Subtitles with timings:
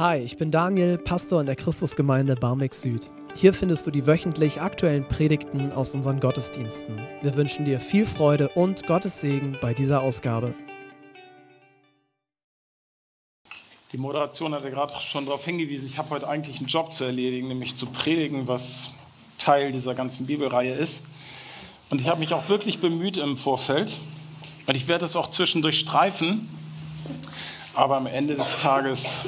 [0.00, 3.10] Hi, ich bin Daniel, Pastor in der Christusgemeinde Barmbek Süd.
[3.34, 6.98] Hier findest du die wöchentlich aktuellen Predigten aus unseren Gottesdiensten.
[7.20, 10.54] Wir wünschen dir viel Freude und Gottes Segen bei dieser Ausgabe.
[13.92, 17.04] Die Moderation hat ja gerade schon darauf hingewiesen, ich habe heute eigentlich einen Job zu
[17.04, 18.92] erledigen, nämlich zu predigen, was
[19.36, 21.02] Teil dieser ganzen Bibelreihe ist.
[21.90, 24.00] Und ich habe mich auch wirklich bemüht im Vorfeld.
[24.66, 26.48] Und ich werde es auch zwischendurch streifen.
[27.74, 29.20] Aber am Ende des Tages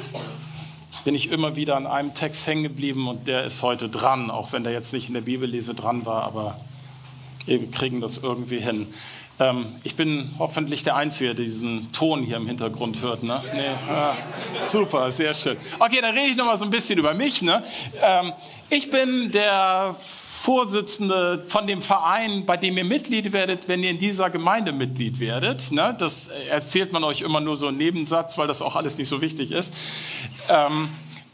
[1.03, 4.53] bin ich immer wieder an einem Text hängen geblieben und der ist heute dran, auch
[4.53, 6.59] wenn der jetzt nicht in der Bibellese dran war, aber
[7.45, 8.87] wir kriegen das irgendwie hin.
[9.39, 13.23] Ähm, ich bin hoffentlich der Einzige, der diesen Ton hier im Hintergrund hört.
[13.23, 13.41] Ne?
[13.53, 14.15] Nee, ah,
[14.61, 15.57] super, sehr schön.
[15.79, 17.41] Okay, dann rede ich noch mal so ein bisschen über mich.
[17.41, 17.63] Ne?
[18.01, 18.33] Ähm,
[18.69, 19.95] ich bin der
[20.43, 25.21] Vorsitzende von dem Verein, bei dem ihr Mitglied werdet, wenn ihr in dieser Gemeinde Mitglied
[25.21, 25.71] werdet.
[25.71, 25.95] Ne?
[25.97, 29.21] Das erzählt man euch immer nur so im Nebensatz, weil das auch alles nicht so
[29.21, 29.73] wichtig ist.
[30.49, 30.89] Ähm,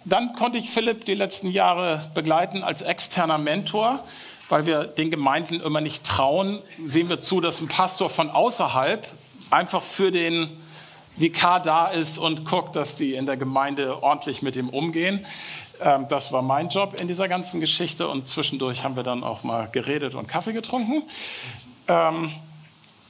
[0.06, 3.98] dann konnte ich Philipp die letzten Jahre begleiten als externer Mentor,
[4.48, 6.60] weil wir den Gemeinden immer nicht trauen.
[6.86, 9.08] Sehen wir zu, dass ein Pastor von außerhalb
[9.50, 10.48] einfach für den
[11.18, 15.26] Vikar da ist und guckt, dass die in der Gemeinde ordentlich mit ihm umgehen.
[15.82, 19.44] Ähm, das war mein Job in dieser ganzen Geschichte und zwischendurch haben wir dann auch
[19.44, 21.04] mal geredet und Kaffee getrunken.
[21.88, 22.32] Ähm,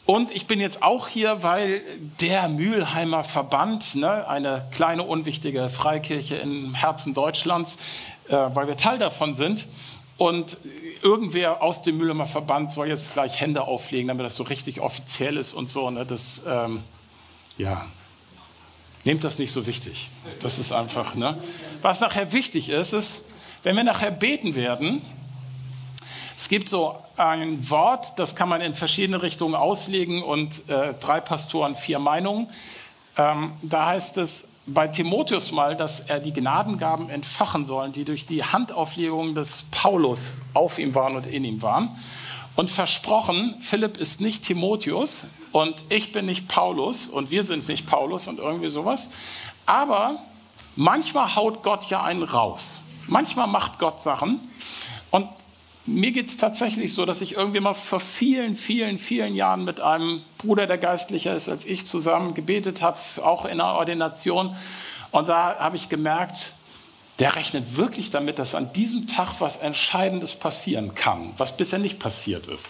[0.06, 1.84] und ich bin jetzt auch hier, weil
[2.20, 7.78] der Mülheimer Verband, ne, eine kleine unwichtige Freikirche im Herzen Deutschlands,
[8.28, 9.68] äh, weil wir Teil davon sind.
[10.18, 10.58] Und
[11.02, 15.38] irgendwer aus dem Mülheimer Verband soll jetzt gleich Hände auflegen, damit das so richtig offiziell
[15.38, 15.90] ist und so.
[15.92, 16.82] Ne, das, ähm,
[17.58, 17.86] ja,
[19.06, 20.10] Nehmt das nicht so wichtig.
[20.42, 21.38] Das ist einfach, ne?
[21.82, 23.22] Was nachher wichtig ist, ist,
[23.64, 25.02] wenn wir nachher beten werden,
[26.38, 31.20] es gibt so ein Wort, das kann man in verschiedene Richtungen auslegen und äh, drei
[31.20, 32.48] Pastoren, vier Meinungen.
[33.18, 38.26] Ähm, da heißt es bei Timotheus mal, dass er die Gnadengaben entfachen soll, die durch
[38.26, 41.90] die Handauflegung des Paulus auf ihm waren und in ihm waren.
[42.56, 47.88] Und versprochen, Philipp ist nicht Timotheus, und ich bin nicht Paulus und wir sind nicht
[47.88, 49.10] Paulus und irgendwie sowas.
[49.66, 50.20] Aber
[50.76, 52.80] manchmal haut Gott ja einen raus.
[53.08, 54.40] Manchmal macht Gott Sachen.
[55.12, 55.28] Und
[55.86, 59.80] mir geht es tatsächlich so, dass ich irgendwie mal vor vielen, vielen, vielen Jahren mit
[59.80, 64.56] einem Bruder, der geistlicher ist als ich, zusammen gebetet habe, auch in einer Ordination.
[65.12, 66.54] Und da habe ich gemerkt,
[67.18, 72.00] der rechnet wirklich damit, dass an diesem Tag was Entscheidendes passieren kann, was bisher nicht
[72.00, 72.70] passiert ist.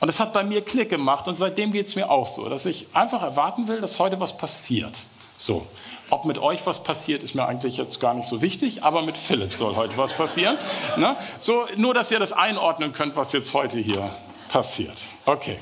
[0.00, 2.66] Und das hat bei mir Klick gemacht und seitdem geht es mir auch so, dass
[2.66, 4.96] ich einfach erwarten will, dass heute was passiert.
[5.38, 5.66] So,
[6.10, 9.18] ob mit euch was passiert, ist mir eigentlich jetzt gar nicht so wichtig, aber mit
[9.18, 10.56] Philipp soll heute was passieren.
[10.96, 11.16] Ne?
[11.38, 14.08] So, nur, dass ihr das einordnen könnt, was jetzt heute hier
[14.48, 15.02] passiert.
[15.26, 15.58] Okay,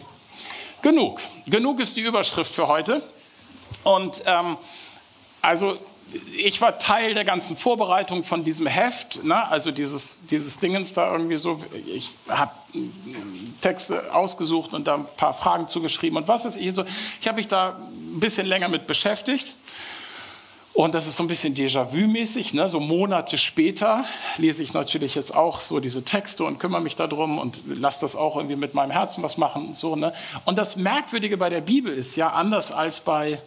[0.82, 1.20] genug.
[1.46, 3.02] Genug ist die Überschrift für heute.
[3.84, 4.56] Und ähm,
[5.42, 5.78] also
[6.36, 9.48] ich war Teil der ganzen Vorbereitung von diesem Heft, ne?
[9.48, 11.60] also dieses, dieses Dingens da irgendwie so.
[11.86, 12.52] Ich habe
[13.60, 16.84] Texte ausgesucht und da ein paar Fragen zugeschrieben und was ist ich so.
[17.20, 19.54] Ich habe mich da ein bisschen länger mit beschäftigt.
[20.74, 22.52] Und das ist so ein bisschen Déjà-vu-mäßig.
[22.52, 22.68] Ne?
[22.68, 24.04] So Monate später
[24.36, 28.14] lese ich natürlich jetzt auch so diese Texte und kümmere mich darum und lasse das
[28.14, 29.68] auch irgendwie mit meinem Herzen was machen.
[29.68, 30.12] Und, so, ne?
[30.44, 33.38] und das Merkwürdige bei der Bibel ist ja anders als bei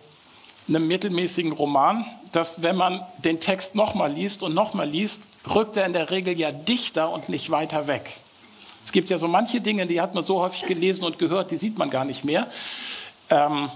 [0.70, 5.86] einem mittelmäßigen Roman, dass wenn man den Text nochmal liest und nochmal liest, rückt er
[5.86, 8.10] in der Regel ja dichter und nicht weiter weg.
[8.86, 11.58] Es gibt ja so manche Dinge, die hat man so häufig gelesen und gehört, die
[11.58, 12.48] sieht man gar nicht mehr.
[13.30, 13.70] Ähm,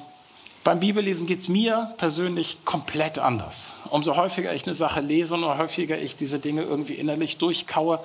[0.63, 3.71] beim Bibellesen geht es mir persönlich komplett anders.
[3.89, 7.99] Umso häufiger ich eine Sache lese und umso häufiger ich diese Dinge irgendwie innerlich durchkaue,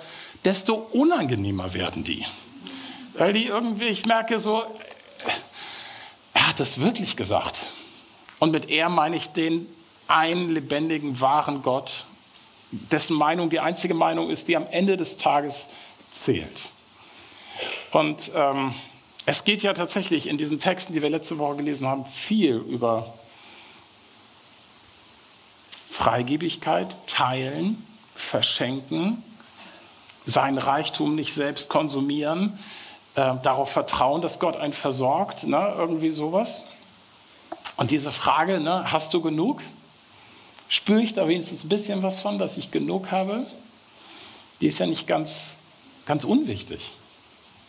[0.45, 2.27] desto unangenehmer werden die.
[3.15, 4.65] Weil die irgendwie, ich merke so,
[6.35, 7.67] er hat das wirklich gesagt.
[8.39, 9.67] Und mit er meine ich den
[10.07, 12.05] einen lebendigen, wahren Gott,
[12.71, 15.69] dessen Meinung die einzige Meinung ist, die am Ende des Tages
[16.11, 16.71] zählt.
[17.93, 18.75] Und ähm,
[19.27, 23.13] es geht ja tatsächlich in diesen Texten, die wir letzte Woche gelesen haben, viel über
[25.91, 27.83] Freigebigkeit, Teilen,
[28.15, 29.23] Verschenken,
[30.27, 32.59] sein Reichtum nicht selbst konsumieren,
[33.15, 36.63] äh, darauf vertrauen, dass Gott einen versorgt, ne, irgendwie sowas.
[37.79, 39.63] Und diese Frage, ne, hast du genug?
[40.69, 43.47] Spüre ich da wenigstens ein bisschen was von, dass ich genug habe?
[44.61, 45.55] Die ist ja nicht ganz,
[46.05, 46.91] ganz unwichtig.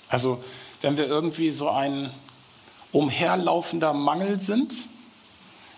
[0.09, 0.43] Also
[0.81, 2.09] wenn wir irgendwie so ein
[2.91, 4.73] umherlaufender Mangel sind,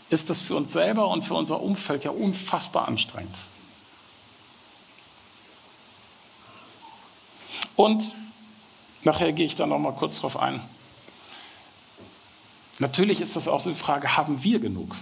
[0.10, 3.36] ist das für uns selber und für unser Umfeld ja unfassbar anstrengend.
[7.76, 8.14] Und
[9.04, 10.62] nachher gehe ich da noch mal kurz drauf ein.
[12.80, 14.96] Natürlich ist das auch so die Frage, haben wir genug?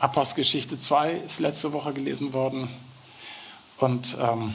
[0.00, 2.68] Apostelgeschichte 2 ist letzte Woche gelesen worden.
[3.78, 4.54] Und ähm,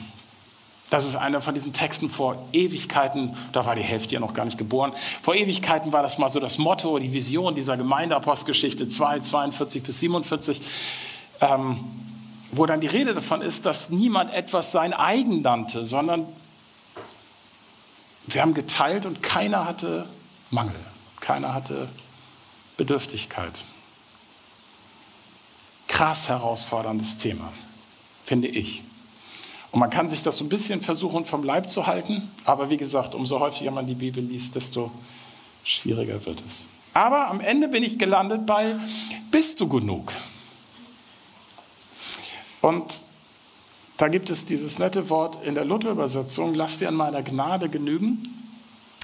[0.90, 4.46] das ist einer von diesen Texten vor Ewigkeiten, da war die Hälfte ja noch gar
[4.46, 4.94] nicht geboren.
[5.22, 9.82] Vor Ewigkeiten war das mal so das Motto, die Vision dieser Gemeinde, Apostelgeschichte 2, 42
[9.82, 10.62] bis 47,
[11.42, 11.80] ähm,
[12.52, 16.28] wo dann die Rede davon ist, dass niemand etwas sein eigen nannte, sondern
[18.28, 20.06] wir haben geteilt und keiner hatte
[20.54, 20.76] Mangel,
[21.20, 21.90] keiner hatte
[22.78, 23.54] Bedürftigkeit.
[25.88, 27.52] Krass herausforderndes Thema,
[28.26, 28.84] finde ich.
[29.72, 32.78] Und man kann sich das so ein bisschen versuchen vom Leib zu halten, aber wie
[32.78, 34.92] gesagt, umso häufiger man die Bibel liest, desto
[35.64, 36.66] schwieriger wird es.
[36.94, 38.76] Aber am Ende bin ich gelandet bei,
[39.32, 40.14] bist du genug?
[42.62, 43.02] Und
[43.98, 48.43] da gibt es dieses nette Wort in der Luther-Übersetzung, lass dir an meiner Gnade genügen.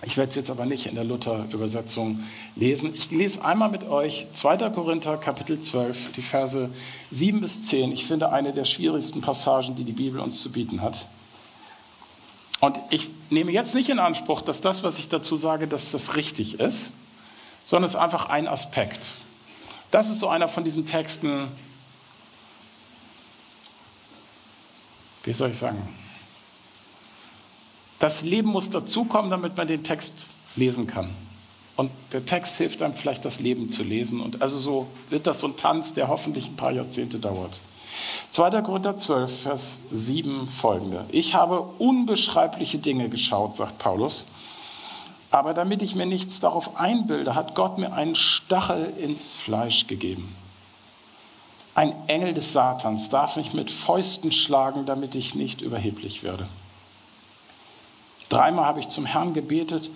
[0.05, 2.23] Ich werde es jetzt aber nicht in der Luther-Übersetzung
[2.55, 2.93] lesen.
[2.95, 4.69] Ich lese einmal mit euch 2.
[4.69, 6.69] Korinther Kapitel 12, die Verse
[7.11, 7.91] 7 bis 10.
[7.91, 11.05] Ich finde eine der schwierigsten Passagen, die die Bibel uns zu bieten hat.
[12.61, 16.15] Und ich nehme jetzt nicht in Anspruch, dass das, was ich dazu sage, dass das
[16.15, 16.91] richtig ist,
[17.65, 19.13] sondern es ist einfach ein Aspekt.
[19.91, 21.47] Das ist so einer von diesen Texten,
[25.23, 25.87] wie soll ich sagen,
[27.99, 31.13] das Leben muss dazukommen, damit man den Text lesen kann.
[31.75, 34.19] Und der Text hilft einem vielleicht, das Leben zu lesen.
[34.19, 37.61] Und also so wird das so ein Tanz, der hoffentlich ein paar Jahrzehnte dauert.
[38.31, 38.61] 2.
[38.61, 41.05] Korinther 12, Vers 7 folgende.
[41.09, 44.25] Ich habe unbeschreibliche Dinge geschaut, sagt Paulus.
[45.31, 50.35] Aber damit ich mir nichts darauf einbilde, hat Gott mir einen Stachel ins Fleisch gegeben.
[51.75, 56.47] Ein Engel des Satans darf mich mit Fäusten schlagen, damit ich nicht überheblich werde.
[58.29, 59.89] Dreimal habe ich zum Herrn gebetet,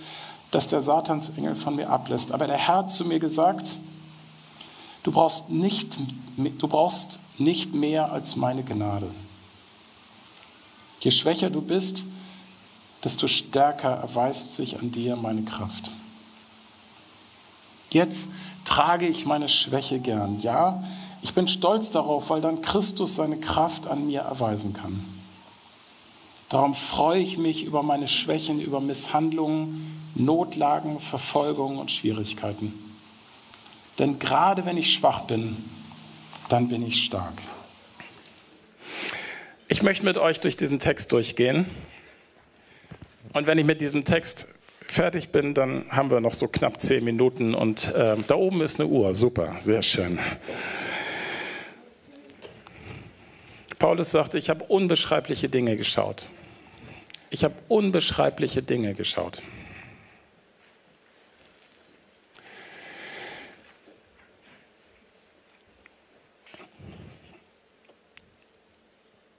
[0.51, 2.31] dass der Satansengel von mir ablässt.
[2.31, 3.75] Aber der Herr hat zu mir gesagt,
[5.03, 5.97] du brauchst nicht,
[6.37, 9.09] du brauchst nicht mehr als meine Gnade.
[10.99, 12.05] Je schwächer du bist,
[13.03, 15.91] desto stärker erweist sich an dir meine Kraft.
[17.89, 18.27] Jetzt
[18.65, 20.39] trage ich meine Schwäche gern.
[20.39, 20.83] Ja,
[21.21, 25.12] ich bin stolz darauf, weil dann Christus seine Kraft an mir erweisen kann.
[26.53, 32.71] Darum freue ich mich über meine Schwächen, über Misshandlungen, Notlagen, Verfolgungen und Schwierigkeiten.
[33.97, 35.57] Denn gerade wenn ich schwach bin,
[36.49, 37.33] dann bin ich stark.
[39.67, 41.65] Ich möchte mit euch durch diesen Text durchgehen.
[43.33, 44.47] Und wenn ich mit diesem Text
[44.85, 47.55] fertig bin, dann haben wir noch so knapp zehn Minuten.
[47.55, 49.15] Und äh, da oben ist eine Uhr.
[49.15, 50.19] Super, sehr schön.
[53.79, 56.27] Paulus sagte, ich habe unbeschreibliche Dinge geschaut.
[57.33, 59.41] Ich habe unbeschreibliche Dinge geschaut.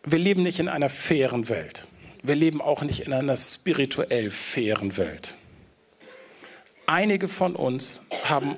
[0.02, 1.86] Wir leben nicht in einer fairen Welt.
[2.24, 5.36] Wir leben auch nicht in einer spirituell fairen Welt.
[6.86, 8.56] Einige von uns haben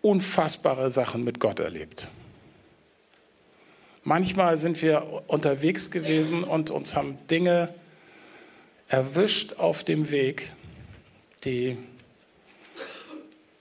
[0.00, 2.06] unfassbare Sachen mit Gott erlebt.
[4.04, 7.74] Manchmal sind wir unterwegs gewesen und uns haben Dinge
[8.88, 10.52] erwischt auf dem Weg,
[11.44, 11.76] die,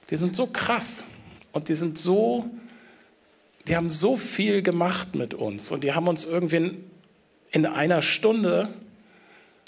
[0.10, 1.06] die sind so krass
[1.52, 2.50] und die sind so,
[3.68, 6.78] die haben so viel gemacht mit uns und die haben uns irgendwie
[7.52, 8.70] in einer Stunde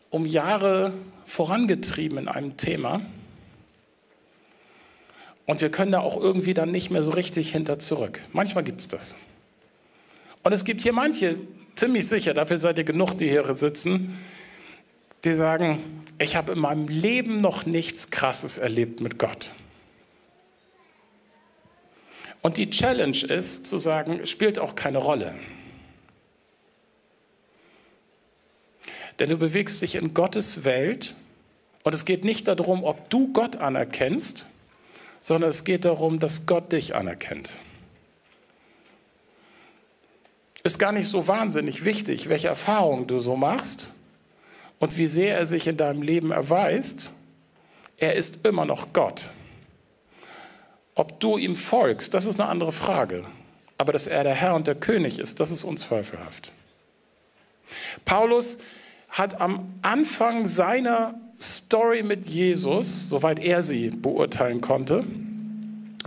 [0.09, 0.93] um Jahre
[1.25, 3.01] vorangetrieben in einem Thema.
[5.45, 8.19] Und wir können da auch irgendwie dann nicht mehr so richtig hinter zurück.
[8.33, 9.15] Manchmal gibt es das.
[10.41, 11.37] Und es gibt hier manche,
[11.75, 14.17] ziemlich sicher, dafür seid ihr genug, die hier sitzen,
[15.25, 19.51] die sagen, ich habe in meinem Leben noch nichts Krasses erlebt mit Gott.
[22.41, 25.35] Und die Challenge ist zu sagen, spielt auch keine Rolle.
[29.19, 31.15] Denn du bewegst dich in Gottes Welt
[31.83, 34.47] und es geht nicht darum, ob du Gott anerkennst,
[35.19, 37.57] sondern es geht darum, dass Gott dich anerkennt.
[40.63, 43.91] Ist gar nicht so wahnsinnig wichtig, welche Erfahrungen du so machst,
[44.79, 47.11] und wie sehr er sich in deinem Leben erweist,
[47.97, 49.29] er ist immer noch Gott.
[50.95, 53.25] Ob du ihm folgst, das ist eine andere Frage.
[53.77, 56.51] Aber dass er der Herr und der König ist, das ist unzweifelhaft.
[58.05, 58.59] Paulus
[59.09, 65.03] hat am Anfang seiner Story mit Jesus, soweit er sie beurteilen konnte,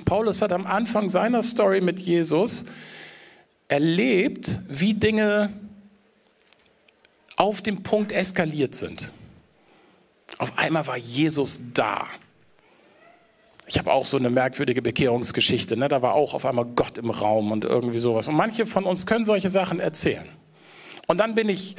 [0.08, 2.64] Paulus hat am Anfang seiner Story mit Jesus
[3.68, 5.50] erlebt, wie Dinge
[7.38, 9.12] auf dem Punkt eskaliert sind.
[10.38, 12.08] Auf einmal war Jesus da.
[13.66, 15.76] Ich habe auch so eine merkwürdige Bekehrungsgeschichte.
[15.76, 15.88] Ne?
[15.88, 18.26] Da war auch auf einmal Gott im Raum und irgendwie sowas.
[18.26, 20.28] Und manche von uns können solche Sachen erzählen.
[21.06, 21.76] Und dann bin ich,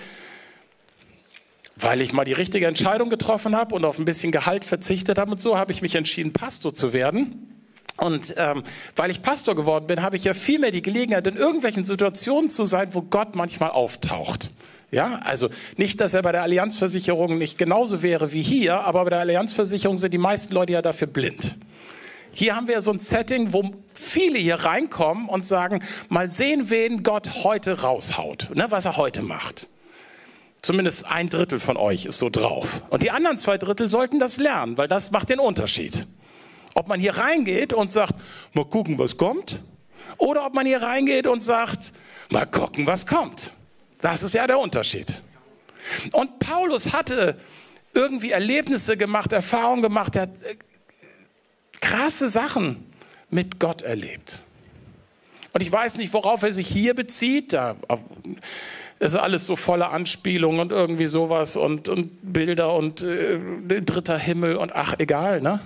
[1.75, 5.31] weil ich mal die richtige Entscheidung getroffen habe und auf ein bisschen Gehalt verzichtet habe
[5.31, 7.65] und so, habe ich mich entschieden, Pastor zu werden.
[7.97, 8.63] Und ähm,
[8.95, 12.49] weil ich Pastor geworden bin, habe ich ja viel mehr die Gelegenheit, in irgendwelchen Situationen
[12.49, 14.51] zu sein, wo Gott manchmal auftaucht.
[14.91, 19.11] Ja, also nicht, dass er bei der Allianzversicherung nicht genauso wäre wie hier, aber bei
[19.11, 21.57] der Allianzversicherung sind die meisten Leute ja dafür blind.
[22.33, 27.03] Hier haben wir so ein Setting, wo viele hier reinkommen und sagen, mal sehen, wen
[27.03, 29.67] Gott heute raushaut, ne, was er heute macht.
[30.61, 32.81] Zumindest ein Drittel von euch ist so drauf.
[32.89, 36.07] Und die anderen zwei Drittel sollten das lernen, weil das macht den Unterschied.
[36.75, 38.13] Ob man hier reingeht und sagt,
[38.53, 39.59] mal gucken, was kommt,
[40.17, 41.93] oder ob man hier reingeht und sagt,
[42.29, 43.51] mal gucken, was kommt.
[44.01, 45.21] Das ist ja der Unterschied.
[46.13, 47.37] Und Paulus hatte
[47.93, 50.55] irgendwie Erlebnisse gemacht, Erfahrungen gemacht, er hat äh,
[51.81, 52.91] krasse Sachen
[53.29, 54.39] mit Gott erlebt.
[55.53, 57.53] Und ich weiß nicht, worauf er sich hier bezieht.
[57.53, 57.75] Da
[58.99, 63.39] ist alles so voller Anspielungen und irgendwie sowas und, und Bilder und äh,
[63.81, 65.59] dritter Himmel und ach, egal, ne?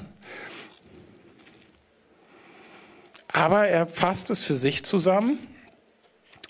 [3.36, 5.40] Aber er fasst es für sich zusammen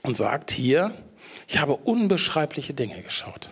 [0.03, 0.93] und sagt hier,
[1.47, 3.49] ich habe unbeschreibliche Dinge geschaut.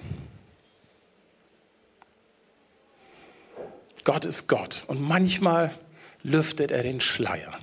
[4.04, 5.76] Gott ist Gott und manchmal
[6.24, 7.60] lüftet er den Schleier.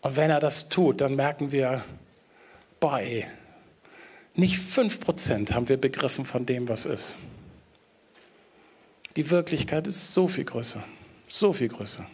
[0.00, 1.82] Und wenn er das tut, dann merken wir,
[2.80, 3.28] bei
[4.34, 7.16] nicht 5% haben wir begriffen von dem, was ist.
[9.16, 10.84] Die Wirklichkeit ist so viel größer,
[11.26, 12.06] so viel größer.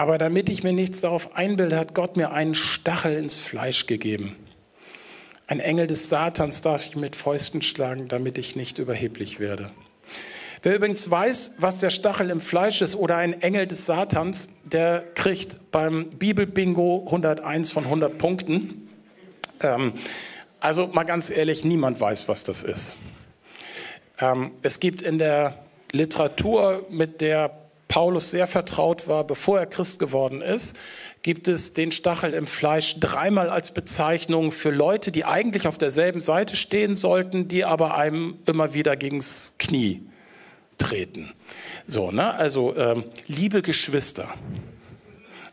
[0.00, 4.34] Aber damit ich mir nichts darauf einbilde, hat Gott mir einen Stachel ins Fleisch gegeben.
[5.46, 9.70] Ein Engel des Satans darf ich mit Fäusten schlagen, damit ich nicht überheblich werde.
[10.62, 15.04] Wer übrigens weiß, was der Stachel im Fleisch ist oder ein Engel des Satans, der
[15.14, 18.88] kriegt beim Bibelbingo 101 von 100 Punkten.
[19.60, 19.92] Ähm,
[20.60, 22.94] also mal ganz ehrlich, niemand weiß, was das ist.
[24.18, 25.58] Ähm, es gibt in der
[25.92, 27.59] Literatur, mit der
[27.90, 30.78] Paulus sehr vertraut war, bevor er Christ geworden ist,
[31.22, 36.20] gibt es den Stachel im Fleisch dreimal als Bezeichnung für Leute, die eigentlich auf derselben
[36.20, 40.06] Seite stehen sollten, die aber einem immer wieder gegens Knie
[40.78, 41.32] treten.
[41.84, 42.32] So, ne?
[42.34, 44.28] Also, ähm, liebe Geschwister.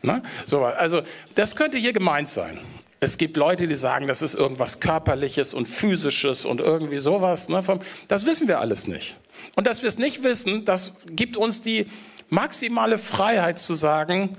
[0.02, 0.22] Ne?
[0.46, 1.02] So, also,
[1.34, 2.56] das könnte hier gemeint sein.
[3.00, 7.48] Es gibt Leute, die sagen, das ist irgendwas Körperliches und Physisches und irgendwie sowas.
[7.48, 7.60] Ne?
[8.06, 9.16] Das wissen wir alles nicht.
[9.56, 11.86] Und dass wir es nicht wissen, das gibt uns die
[12.28, 14.36] maximale Freiheit zu sagen,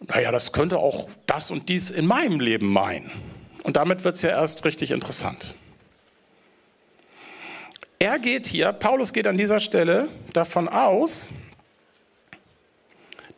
[0.00, 3.10] naja, das könnte auch das und dies in meinem Leben meinen.
[3.62, 5.54] Und damit wird es ja erst richtig interessant.
[7.98, 11.28] Er geht hier, Paulus geht an dieser Stelle davon aus,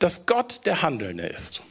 [0.00, 1.62] dass Gott der Handelnde ist.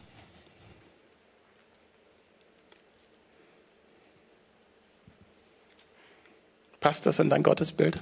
[6.79, 7.99] Passt das in dein Gottesbild?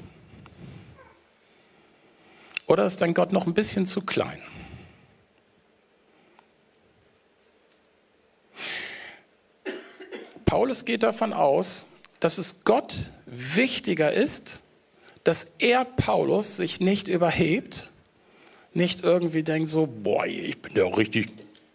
[2.74, 4.40] Oder ist dein Gott noch ein bisschen zu klein?
[10.44, 11.86] Paulus geht davon aus,
[12.20, 14.62] dass es Gott wichtiger ist,
[15.24, 17.92] dass er Paulus sich nicht überhebt,
[18.74, 21.30] nicht irgendwie denkt so, boah, ich bin ja richtig,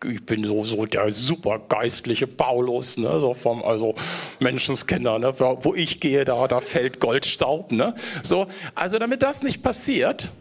[0.05, 3.95] ich bin so, so der super geistliche Paulus, ne, so vom, also
[4.41, 9.63] Menschenskinder, ne, wo ich gehe, da, da fällt Goldstaub, ne, so, also damit das nicht
[9.63, 10.33] passiert,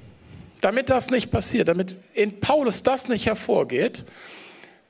[0.62, 4.06] damit das nicht passiert, damit in Paulus das nicht hervorgeht,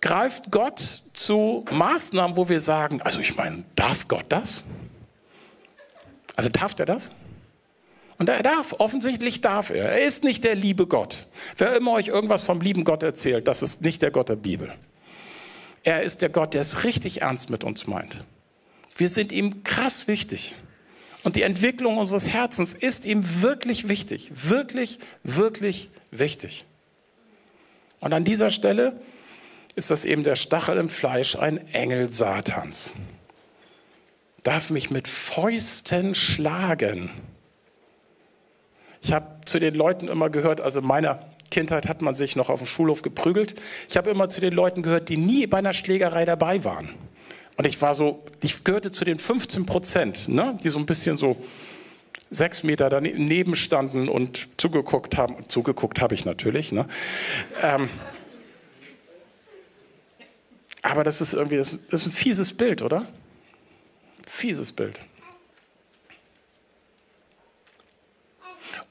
[0.01, 0.79] greift Gott
[1.13, 4.63] zu Maßnahmen, wo wir sagen, also ich meine, darf Gott das?
[6.35, 7.11] Also darf er das?
[8.17, 9.91] Und er darf, offensichtlich darf er.
[9.91, 11.27] Er ist nicht der liebe Gott.
[11.57, 14.73] Wer immer euch irgendwas vom lieben Gott erzählt, das ist nicht der Gott der Bibel.
[15.83, 18.25] Er ist der Gott, der es richtig ernst mit uns meint.
[18.97, 20.55] Wir sind ihm krass wichtig.
[21.27, 26.63] Und die Entwicklung unseres Herzens ist ihm wirklich wichtig, wirklich, wirklich wichtig.
[27.99, 28.97] Und an dieser Stelle
[29.75, 32.93] ist das eben der Stachel im Fleisch, ein Engel Satans.
[34.43, 37.09] Darf mich mit Fäusten schlagen.
[39.01, 42.47] Ich habe zu den Leuten immer gehört, also in meiner Kindheit hat man sich noch
[42.47, 43.55] auf dem Schulhof geprügelt.
[43.89, 46.93] Ich habe immer zu den Leuten gehört, die nie bei einer Schlägerei dabei waren.
[47.57, 51.17] Und ich war so, ich gehörte zu den 15 Prozent, ne, die so ein bisschen
[51.17, 51.43] so
[52.29, 55.49] sechs Meter daneben standen und zugeguckt haben.
[55.49, 56.71] Zugeguckt habe ich natürlich.
[56.71, 56.87] Ne?
[57.61, 57.89] Ähm,
[60.83, 63.07] aber das ist irgendwie, das ist ein fieses Bild, oder?
[64.25, 64.99] Fieses Bild.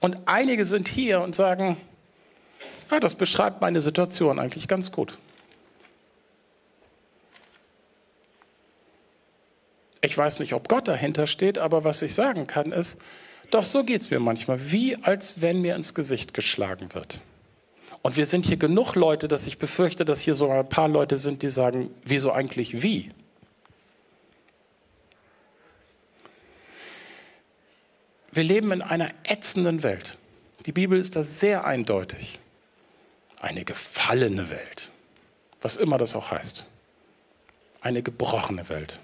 [0.00, 1.76] Und einige sind hier und sagen,
[2.90, 5.18] ja, das beschreibt meine Situation eigentlich ganz gut.
[10.06, 13.02] Ich weiß nicht, ob Gott dahinter steht, aber was ich sagen kann ist,
[13.50, 17.18] doch so geht es mir manchmal, wie als wenn mir ins Gesicht geschlagen wird.
[18.02, 21.16] Und wir sind hier genug Leute, dass ich befürchte, dass hier sogar ein paar Leute
[21.16, 23.10] sind, die sagen, wieso eigentlich wie?
[28.30, 30.18] Wir leben in einer ätzenden Welt.
[30.66, 32.38] Die Bibel ist da sehr eindeutig.
[33.40, 34.90] Eine gefallene Welt,
[35.60, 36.64] was immer das auch heißt.
[37.80, 39.00] Eine gebrochene Welt.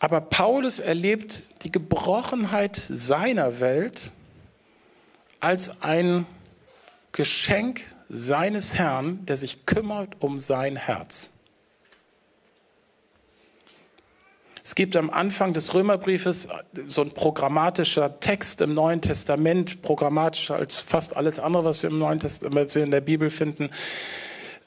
[0.00, 4.10] Aber Paulus erlebt die Gebrochenheit seiner Welt
[5.40, 6.26] als ein
[7.12, 11.30] Geschenk seines Herrn, der sich kümmert um sein Herz.
[14.62, 16.48] Es gibt am Anfang des Römerbriefes
[16.88, 21.98] so ein programmatischer Text im Neuen Testament, programmatischer als fast alles andere, was wir im
[21.98, 23.70] Neuen Testament in der Bibel finden.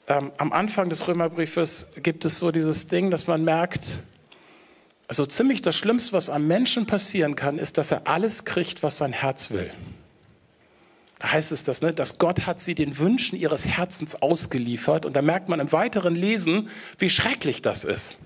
[0.06, 3.98] Ähm, am Anfang des Römerbriefes gibt es so dieses Ding, dass man merkt,
[5.08, 8.98] also ziemlich das Schlimmste, was am Menschen passieren kann, ist, dass er alles kriegt, was
[8.98, 9.70] sein Herz will.
[11.18, 11.92] Da heißt es das, ne?
[11.92, 15.06] dass Gott hat sie den Wünschen ihres Herzens ausgeliefert.
[15.06, 16.68] Und da merkt man im weiteren Lesen,
[16.98, 18.16] wie schrecklich das ist.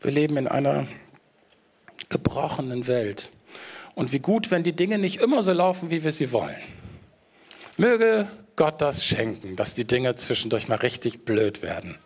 [0.00, 0.86] Wir leben in einer
[2.08, 3.30] gebrochenen Welt.
[3.94, 6.56] Und wie gut, wenn die Dinge nicht immer so laufen, wie wir sie wollen.
[7.78, 11.98] Möge Gott das schenken, dass die Dinge zwischendurch mal richtig blöd werden.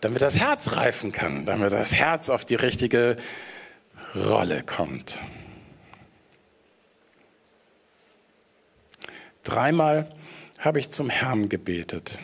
[0.00, 3.16] Damit das Herz reifen kann, damit das Herz auf die richtige
[4.14, 5.18] Rolle kommt.
[9.42, 10.14] Dreimal
[10.58, 12.20] habe ich zum Herrn gebetet.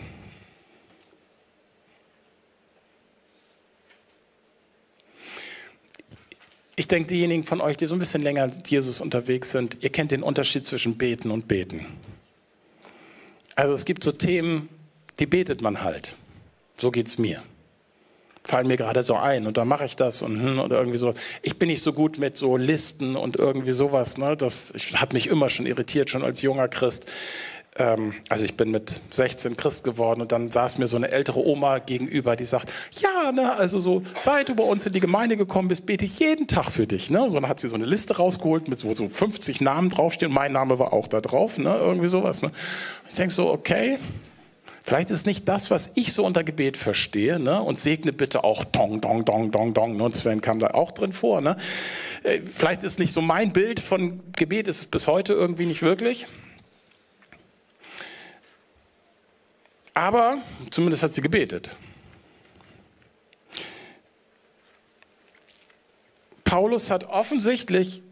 [6.77, 9.91] Ich denke, diejenigen von euch, die so ein bisschen länger mit Jesus unterwegs sind, ihr
[9.91, 11.87] kennt den Unterschied zwischen beten und beten.
[13.57, 14.69] Also es gibt so Themen,
[15.19, 16.17] die betet man halt.
[16.77, 17.43] So geht es mir.
[18.43, 21.15] Fallen mir gerade so ein und dann mache ich das und hm, oder irgendwie sowas.
[21.43, 24.19] Ich bin nicht so gut mit so Listen und irgendwie sowas.
[24.19, 24.37] Ne?
[24.37, 27.07] Das hat mich immer schon irritiert, schon als junger Christ.
[27.77, 31.45] Ähm, also ich bin mit 16 Christ geworden und dann saß mir so eine ältere
[31.45, 35.37] Oma gegenüber, die sagt, ja, ne, also so, seit du bei uns in die Gemeinde
[35.37, 37.11] gekommen bist, bete ich jeden Tag für dich.
[37.11, 37.31] Ne?
[37.31, 40.33] So, dann hat sie so eine Liste rausgeholt, mit wo so 50 Namen draufstehen.
[40.33, 41.75] Mein Name war auch da drauf, ne?
[41.77, 42.43] irgendwie sowas.
[42.43, 42.51] Ne?
[43.09, 43.99] Ich denke so, okay,
[44.87, 47.63] Vielleicht ist nicht das, was ich so unter Gebet verstehe, ne?
[47.63, 49.97] und segne bitte auch Dong, Dong, Dong, Dong, Dong.
[49.97, 50.05] Ne?
[50.05, 51.41] Und Sven kam da auch drin vor.
[51.41, 51.57] Ne?
[52.23, 55.81] Äh, vielleicht ist nicht so mein Bild von Gebet, ist es bis heute irgendwie nicht
[55.81, 56.27] wirklich.
[59.95, 61.77] Aber zumindest hat sie gebetet.
[66.43, 68.03] Paulus hat offensichtlich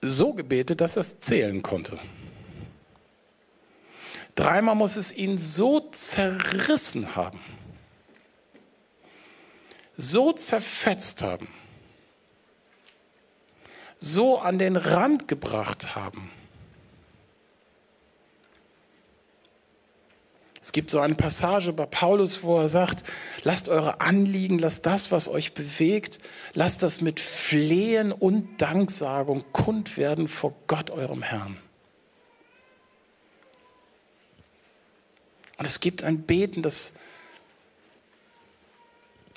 [0.00, 1.98] so gebetet, dass er es zählen konnte.
[4.34, 7.40] Dreimal muss es ihn so zerrissen haben,
[9.96, 11.48] so zerfetzt haben,
[13.98, 16.30] so an den Rand gebracht haben,
[20.62, 23.04] Es gibt so eine Passage bei Paulus, wo er sagt,
[23.44, 26.20] lasst eure Anliegen, lasst das, was euch bewegt,
[26.52, 31.56] lasst das mit Flehen und Danksagung kund werden vor Gott, eurem Herrn.
[35.56, 36.92] Und es gibt ein Beten, das,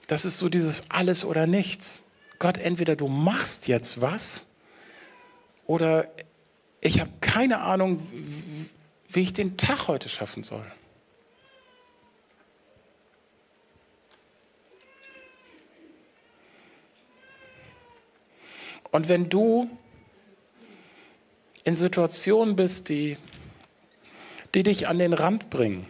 [0.08, 2.00] das ist so dieses Alles oder Nichts.
[2.40, 4.44] Gott, entweder du machst jetzt was
[5.68, 6.10] oder
[6.82, 8.06] ich habe keine Ahnung,
[9.08, 10.70] wie ich den Tag heute schaffen soll.
[18.94, 19.68] Und wenn du
[21.64, 23.18] in Situationen bist, die,
[24.54, 25.88] die dich an den Rand bringen,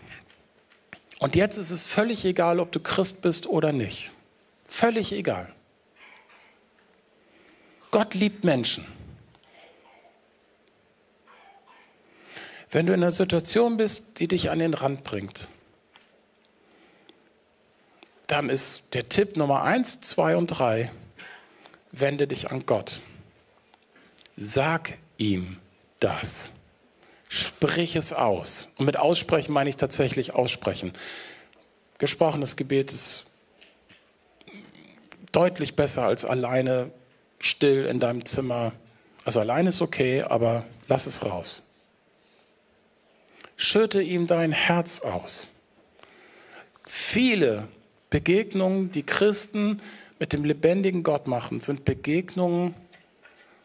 [1.19, 4.11] und jetzt ist es völlig egal, ob du Christ bist oder nicht.
[4.63, 5.53] Völlig egal.
[7.91, 8.87] Gott liebt Menschen.
[12.71, 15.49] Wenn du in einer Situation bist, die dich an den Rand bringt,
[18.27, 20.89] dann ist der Tipp Nummer eins, zwei und drei,
[21.93, 22.99] wende dich an Gott.
[24.35, 25.57] Sag ihm
[25.99, 26.51] das.
[27.29, 28.67] Sprich es aus.
[28.77, 30.91] Und mit aussprechen meine ich tatsächlich aussprechen.
[31.99, 33.25] Gesprochenes Gebet ist
[35.31, 36.91] deutlich besser als alleine
[37.39, 38.73] still in deinem Zimmer.
[39.23, 41.61] Also alleine ist okay, aber lass es raus.
[43.55, 45.47] Schütte ihm dein Herz aus.
[46.85, 47.67] Viele
[48.09, 49.81] Begegnungen, die Christen
[50.19, 52.73] mit dem lebendigen Gott machen, sind Begegnungen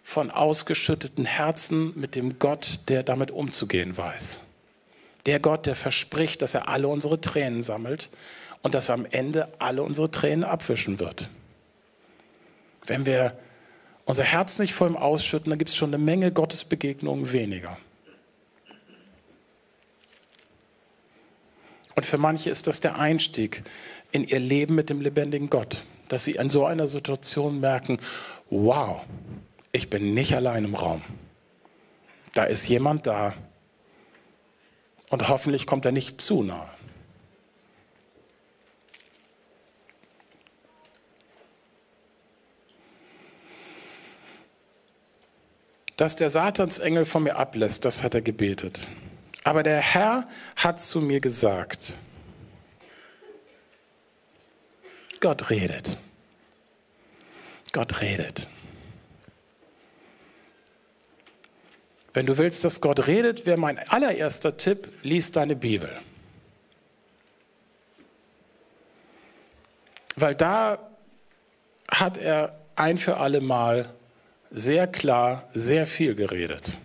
[0.02, 4.40] von ausgeschütteten Herzen mit dem Gott, der damit umzugehen weiß.
[5.26, 8.08] Der Gott, der verspricht, dass er alle unsere Tränen sammelt
[8.62, 11.28] und dass er am Ende alle unsere Tränen abwischen wird.
[12.86, 13.38] Wenn wir
[14.06, 17.76] unser Herz nicht voll ausschütten, dann gibt es schon eine Menge Gottesbegegnungen weniger.
[21.94, 23.62] Und für manche ist das der Einstieg
[24.12, 27.98] in ihr Leben mit dem lebendigen Gott, dass sie in so einer Situation merken,
[28.50, 29.02] wow,
[29.72, 31.02] ich bin nicht allein im Raum.
[32.34, 33.34] Da ist jemand da.
[35.10, 36.68] Und hoffentlich kommt er nicht zu nahe.
[45.96, 48.88] Dass der Satansengel von mir ablässt, das hat er gebetet.
[49.42, 51.94] Aber der Herr hat zu mir gesagt,
[55.20, 55.96] Gott redet.
[57.72, 58.48] Gott redet.
[62.14, 65.90] Wenn du willst, dass Gott redet, wäre mein allererster Tipp, lies deine Bibel.
[70.16, 70.78] Weil da
[71.90, 73.88] hat er ein für alle Mal
[74.50, 76.76] sehr klar, sehr viel geredet.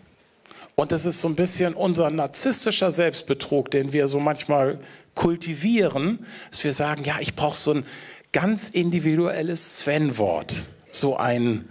[0.76, 4.80] Und das ist so ein bisschen unser narzisstischer Selbstbetrug, den wir so manchmal
[5.16, 7.86] kultivieren, dass wir sagen, ja, ich brauche so ein
[8.34, 11.70] ganz individuelles Sven-Wort, so ein,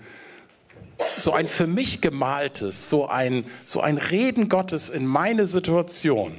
[1.19, 6.39] so ein für mich gemaltes, so ein, so ein Reden Gottes in meine Situation.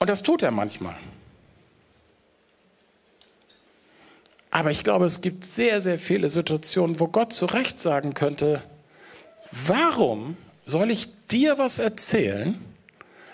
[0.00, 0.96] Und das tut er manchmal.
[4.50, 8.62] Aber ich glaube, es gibt sehr, sehr viele Situationen, wo Gott zu Recht sagen könnte,
[9.50, 12.62] warum soll ich dir was erzählen,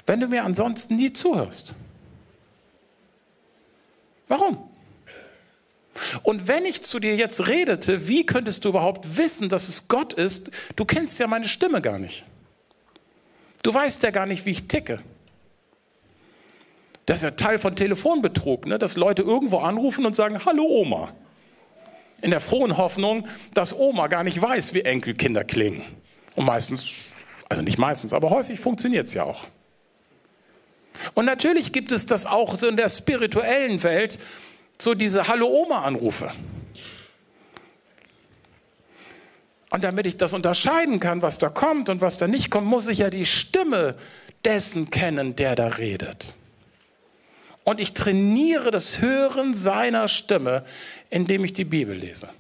[0.06, 1.74] wenn du mir ansonsten nie zuhörst?
[4.30, 4.58] Warum?
[6.22, 10.12] Und wenn ich zu dir jetzt redete, wie könntest du überhaupt wissen, dass es Gott
[10.12, 10.52] ist?
[10.76, 12.24] Du kennst ja meine Stimme gar nicht.
[13.64, 15.00] Du weißt ja gar nicht, wie ich ticke.
[17.06, 18.78] Das ist ja Teil von Telefonbetrug, ne?
[18.78, 21.12] dass Leute irgendwo anrufen und sagen, hallo Oma.
[22.22, 25.82] In der frohen Hoffnung, dass Oma gar nicht weiß, wie Enkelkinder klingen.
[26.36, 26.94] Und meistens,
[27.48, 29.48] also nicht meistens, aber häufig funktioniert es ja auch.
[31.14, 34.18] Und natürlich gibt es das auch so in der spirituellen Welt,
[34.78, 36.32] so diese Hallo Oma-Anrufe.
[39.70, 42.88] Und damit ich das unterscheiden kann, was da kommt und was da nicht kommt, muss
[42.88, 43.94] ich ja die Stimme
[44.44, 46.34] dessen kennen, der da redet.
[47.64, 50.64] Und ich trainiere das Hören seiner Stimme,
[51.08, 52.30] indem ich die Bibel lese.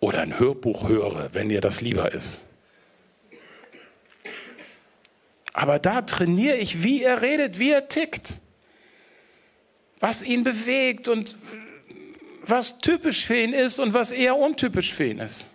[0.00, 2.38] Oder ein Hörbuch höre, wenn dir das lieber ist.
[5.58, 8.36] Aber da trainiere ich, wie er redet, wie er tickt,
[9.98, 11.34] was ihn bewegt und
[12.44, 15.48] was typisch für ihn ist und was eher untypisch für ihn ist.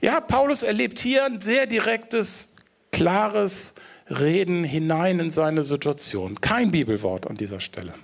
[0.00, 2.48] Ja, Paulus erlebt hier ein sehr direktes,
[2.90, 3.76] klares
[4.08, 6.40] Reden hinein in seine Situation.
[6.40, 7.94] Kein Bibelwort an dieser Stelle.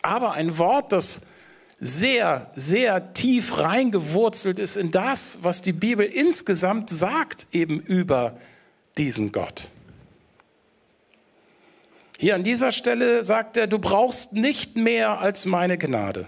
[0.00, 1.22] Aber ein Wort, das
[1.80, 8.36] sehr, sehr tief reingewurzelt ist in das, was die Bibel insgesamt sagt, eben über
[8.98, 9.68] diesen Gott.
[12.18, 16.26] Hier an dieser Stelle sagt er, du brauchst nicht mehr als meine Gnade.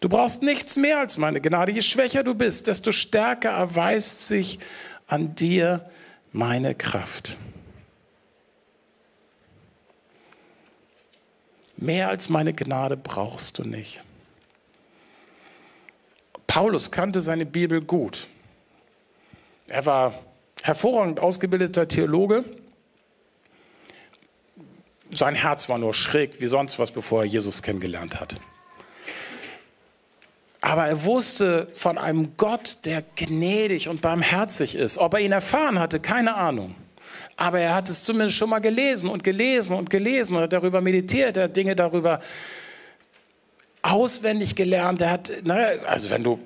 [0.00, 1.72] Du brauchst nichts mehr als meine Gnade.
[1.72, 4.58] Je schwächer du bist, desto stärker erweist sich
[5.06, 5.90] an dir
[6.32, 7.38] meine Kraft.
[11.78, 14.02] Mehr als meine Gnade brauchst du nicht.
[16.50, 18.26] Paulus kannte seine Bibel gut.
[19.68, 20.14] Er war
[20.64, 22.44] hervorragend ausgebildeter Theologe.
[25.12, 28.40] Sein Herz war nur schräg wie sonst was, bevor er Jesus kennengelernt hat.
[30.60, 34.98] Aber er wusste von einem Gott, der gnädig und barmherzig ist.
[34.98, 36.74] Ob er ihn erfahren hatte, keine Ahnung.
[37.36, 41.36] Aber er hat es zumindest schon mal gelesen und gelesen und gelesen und darüber meditiert.
[41.36, 42.20] Er hat Dinge darüber
[43.82, 45.00] auswendig gelernt.
[45.00, 46.38] Er hat, naja, also wenn du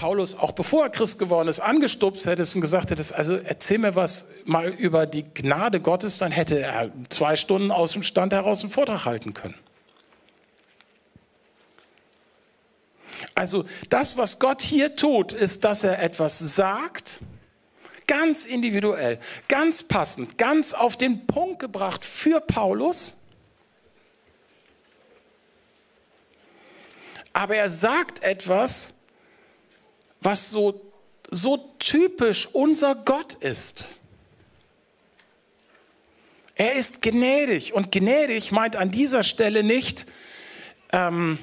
[0.00, 3.94] Paulus auch bevor er Christ geworden ist, angestupst hättest und gesagt hättest, also erzähl mir
[3.96, 8.62] was mal über die Gnade Gottes, dann hätte er zwei Stunden aus dem Stand heraus
[8.62, 9.56] einen Vortrag halten können.
[13.34, 17.20] Also das, was Gott hier tut, ist, dass er etwas sagt,
[18.06, 23.14] ganz individuell, ganz passend, ganz auf den Punkt gebracht für Paulus.
[27.40, 28.92] Aber er sagt etwas,
[30.20, 30.90] was so
[31.30, 33.96] so typisch unser Gott ist.
[36.54, 40.04] Er ist gnädig und gnädig meint an dieser Stelle nicht,
[40.92, 41.38] ähm,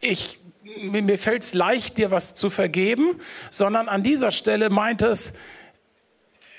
[0.00, 0.40] ich,
[0.80, 5.34] mir fällt es leicht, dir was zu vergeben, sondern an dieser Stelle meint es,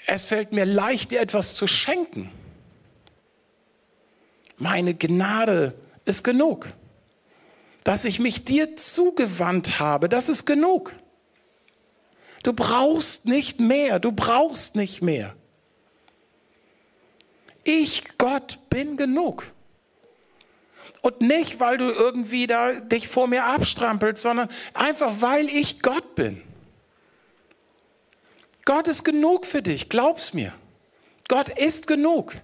[0.05, 2.31] es fällt mir leicht, dir etwas zu schenken.
[4.55, 5.73] Meine Gnade
[6.05, 6.71] ist genug.
[7.87, 10.93] Dass ich mich dir zugewandt habe, das ist genug.
[12.43, 15.37] Du brauchst nicht mehr, du brauchst nicht mehr.
[17.63, 19.53] Ich, Gott, bin genug.
[21.01, 26.13] Und nicht, weil du irgendwie da dich vor mir abstrampelst, sondern einfach, weil ich Gott
[26.13, 26.43] bin.
[28.65, 30.51] Gott ist genug für dich, glaub's mir.
[31.29, 32.35] Gott ist genug.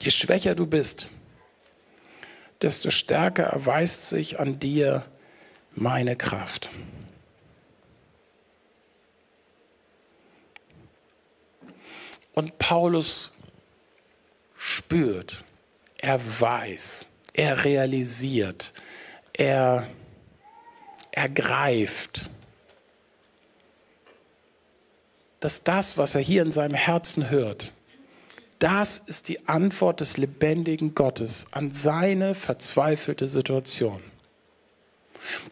[0.00, 1.10] Je schwächer du bist,
[2.62, 5.04] desto stärker erweist sich an dir
[5.74, 6.70] meine Kraft.
[12.32, 13.32] Und Paulus
[14.56, 15.44] spürt,
[15.98, 18.74] er weiß, er realisiert,
[19.32, 19.88] er
[21.10, 22.30] ergreift,
[25.40, 27.72] dass das, was er hier in seinem Herzen hört,
[28.58, 34.02] das ist die Antwort des lebendigen Gottes an seine verzweifelte Situation.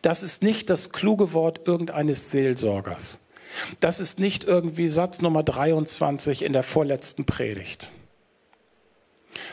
[0.03, 3.21] Das ist nicht das kluge Wort irgendeines Seelsorgers.
[3.81, 7.91] Das ist nicht irgendwie Satz Nummer 23 in der vorletzten Predigt.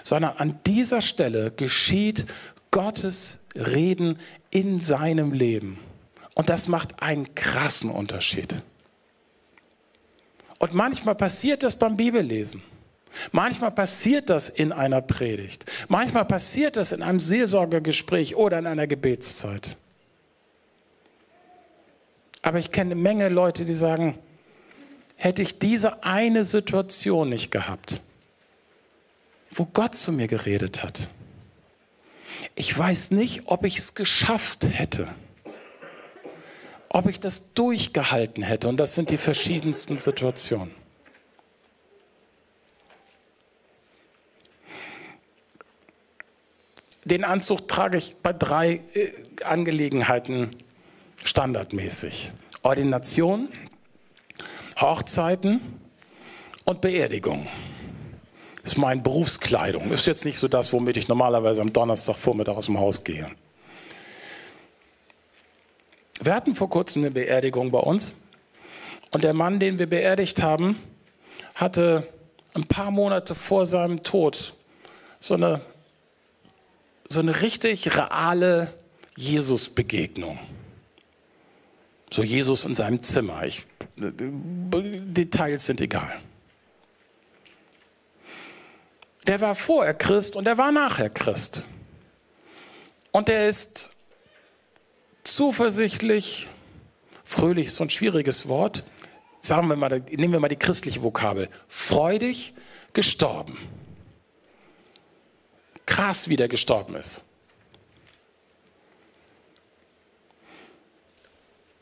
[0.03, 2.25] Sondern an dieser Stelle geschieht
[2.71, 5.79] Gottes Reden in seinem Leben.
[6.35, 8.55] Und das macht einen krassen Unterschied.
[10.57, 12.63] Und manchmal passiert das beim Bibellesen.
[13.31, 15.65] Manchmal passiert das in einer Predigt.
[15.87, 19.77] Manchmal passiert das in einem Seelsorgegespräch oder in einer Gebetszeit.
[22.41, 24.17] Aber ich kenne eine Menge Leute, die sagen,
[25.15, 28.01] hätte ich diese eine Situation nicht gehabt,
[29.51, 31.07] wo Gott zu mir geredet hat,
[32.55, 35.07] ich weiß nicht, ob ich es geschafft hätte,
[36.89, 38.67] ob ich das durchgehalten hätte.
[38.67, 40.82] Und das sind die verschiedensten Situationen.
[47.05, 49.11] Den Anzug trage ich bei drei äh,
[49.43, 50.55] Angelegenheiten
[51.23, 52.31] standardmäßig.
[52.61, 53.49] Ordination,
[54.79, 55.59] Hochzeiten
[56.65, 57.47] und Beerdigung.
[58.61, 59.91] Das ist meine Berufskleidung.
[59.91, 63.29] Ist jetzt nicht so das, womit ich normalerweise am Donnerstagvormittag aus dem Haus gehe.
[66.21, 68.13] Wir hatten vor kurzem eine Beerdigung bei uns
[69.11, 70.77] und der Mann, den wir beerdigt haben,
[71.55, 72.07] hatte
[72.53, 74.53] ein paar Monate vor seinem Tod
[75.19, 75.59] so eine
[77.13, 78.73] so eine richtig reale
[79.15, 80.39] Jesus-Begegnung.
[82.11, 83.45] So Jesus in seinem Zimmer.
[83.45, 83.63] Ich,
[83.95, 86.19] Details sind egal.
[89.27, 91.65] Der war vorher Christ und der war nachher Christ.
[93.11, 93.91] Und er ist
[95.23, 96.47] zuversichtlich,
[97.23, 98.83] fröhlich ist so ein schwieriges Wort,
[99.41, 102.53] sagen wir mal, nehmen wir mal die christliche Vokabel, freudig
[102.93, 103.57] gestorben
[105.85, 107.21] krass, wie der gestorben ist.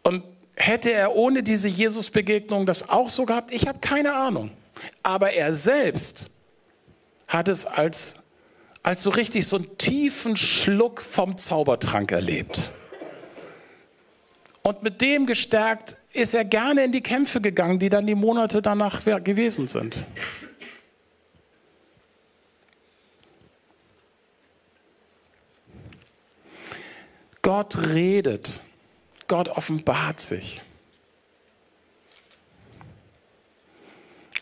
[0.04, 0.24] Und
[0.56, 3.52] hätte er ohne diese Jesus-Begegnung das auch so gehabt?
[3.52, 4.52] Ich habe keine Ahnung.
[5.04, 6.32] Aber er selbst
[7.28, 8.18] hat es als,
[8.84, 12.72] als so richtig so einen tiefen Schluck vom Zaubertrank erlebt.
[14.64, 18.62] Und mit dem gestärkt ist er gerne in die Kämpfe gegangen, die dann die Monate
[18.62, 19.96] danach gewesen sind.
[27.42, 28.60] Gott redet.
[29.28, 30.62] Gott offenbart sich.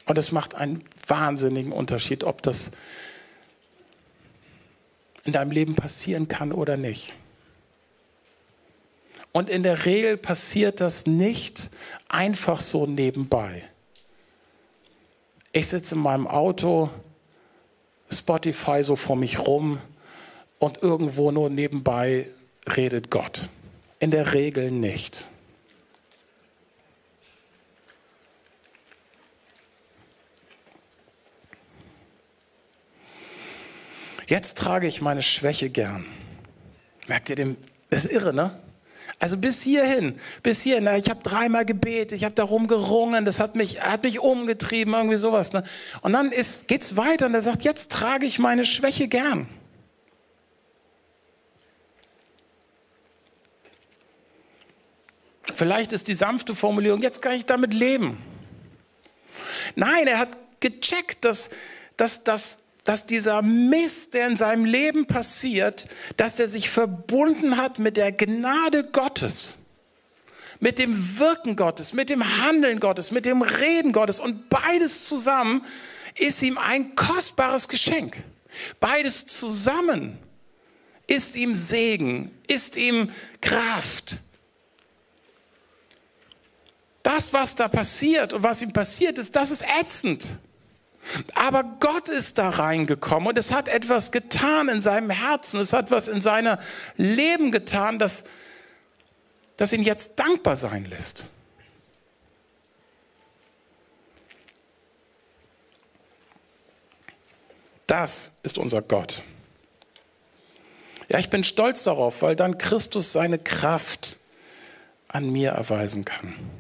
[0.06, 2.72] Und es macht einen wahnsinnigen Unterschied, ob das
[5.24, 7.14] in deinem Leben passieren kann oder nicht.
[9.32, 11.70] Und in der Regel passiert das nicht
[12.08, 13.64] einfach so nebenbei.
[15.52, 16.90] Ich sitze in meinem Auto,
[18.12, 19.80] Spotify so vor mich rum
[20.58, 22.28] und irgendwo nur nebenbei
[22.68, 23.50] redet Gott.
[24.00, 25.26] In der Regel nicht.
[34.28, 36.06] Jetzt trage ich meine Schwäche gern.
[37.08, 37.58] Merkt ihr dem?
[37.90, 38.52] Das ist irre, ne?
[39.18, 40.88] Also bis hierhin, bis hierhin.
[40.96, 45.18] Ich habe dreimal gebetet, ich habe darum gerungen, das hat mich, hat mich umgetrieben, irgendwie
[45.18, 45.52] sowas.
[45.52, 45.64] Ne?
[46.02, 49.48] Und dann geht es weiter und er sagt, jetzt trage ich meine Schwäche gern.
[55.56, 58.18] Vielleicht ist die sanfte Formulierung, jetzt kann ich damit leben.
[59.76, 61.50] Nein, er hat gecheckt, dass,
[61.98, 67.80] dass, dass, dass dieser Mist, der in seinem Leben passiert, dass er sich verbunden hat
[67.80, 69.56] mit der Gnade Gottes,
[70.60, 75.66] mit dem Wirken Gottes, mit dem Handeln Gottes, mit dem Reden Gottes und beides zusammen
[76.18, 78.18] ist ihm ein kostbares Geschenk.
[78.80, 80.18] Beides zusammen
[81.08, 83.10] ist ihm Segen, ist ihm
[83.42, 84.22] Kraft.
[87.10, 90.38] Das, was da passiert und was ihm passiert ist, das ist ätzend.
[91.34, 95.90] Aber Gott ist da reingekommen und es hat etwas getan in seinem Herzen, es hat
[95.90, 96.60] was in seinem
[96.98, 98.26] Leben getan, das,
[99.58, 101.26] das ihn jetzt dankbar sein lässt.
[107.88, 109.24] Das ist unser Gott.
[111.08, 114.18] Ja, ich bin stolz darauf, weil dann Christus seine Kraft
[115.08, 116.59] an mir erweisen kann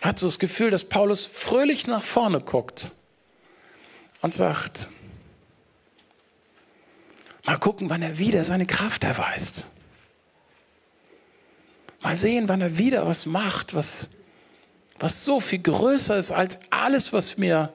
[0.00, 2.90] hat so das Gefühl, dass Paulus fröhlich nach vorne guckt
[4.20, 4.88] und sagt,
[7.44, 9.66] mal gucken, wann er wieder seine Kraft erweist.
[12.00, 14.10] Mal sehen, wann er wieder was macht, was,
[14.98, 17.72] was so viel größer ist als alles, was mir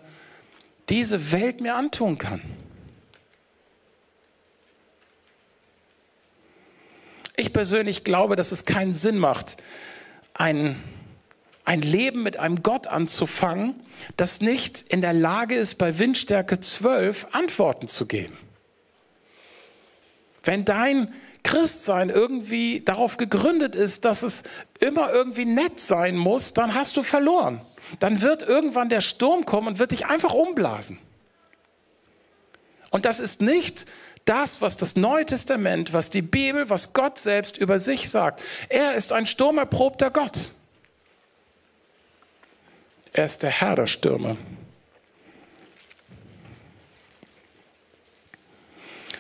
[0.90, 2.42] diese Welt mir antun kann.
[7.36, 9.58] Ich persönlich glaube, dass es keinen Sinn macht,
[10.34, 10.82] einen
[11.65, 13.76] ein Leben mit einem Gott anzufangen,
[14.17, 18.38] das nicht in der Lage ist, bei Windstärke 12 Antworten zu geben.
[20.43, 24.43] Wenn dein Christsein irgendwie darauf gegründet ist, dass es
[24.80, 27.62] immer irgendwie nett sein muss, dann hast du verloren.
[27.99, 30.99] Dann wird irgendwann der Sturm kommen und wird dich einfach umblasen.
[32.91, 33.86] Und das ist nicht
[34.26, 38.41] das, was das Neue Testament, was die Bibel, was Gott selbst über sich sagt.
[38.69, 40.53] Er ist ein sturmerprobter Gott.
[43.13, 44.38] Er ist der Herr der Stürme.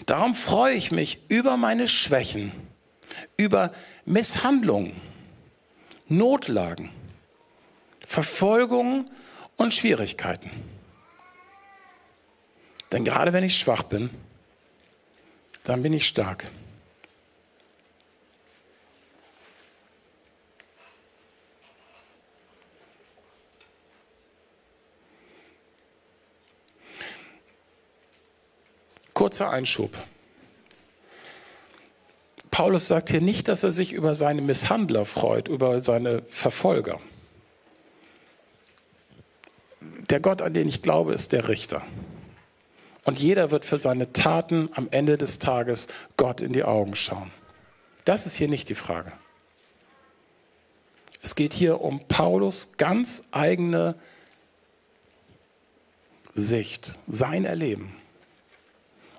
[0.07, 2.51] Darum freue ich mich über meine Schwächen,
[3.37, 3.73] über
[4.05, 4.99] Misshandlungen,
[6.07, 6.89] Notlagen,
[8.05, 9.09] Verfolgungen
[9.55, 10.51] und Schwierigkeiten.
[12.91, 14.09] Denn gerade wenn ich schwach bin,
[15.63, 16.49] dann bin ich stark.
[29.23, 29.97] Kurzer Einschub.
[32.51, 36.99] Paulus sagt hier nicht, dass er sich über seine Misshandler freut, über seine Verfolger.
[40.09, 41.81] Der Gott, an den ich glaube, ist der Richter.
[43.05, 47.31] Und jeder wird für seine Taten am Ende des Tages Gott in die Augen schauen.
[48.03, 49.13] Das ist hier nicht die Frage.
[51.21, 53.95] Es geht hier um Paulus ganz eigene
[56.35, 58.02] Sicht, sein Erleben.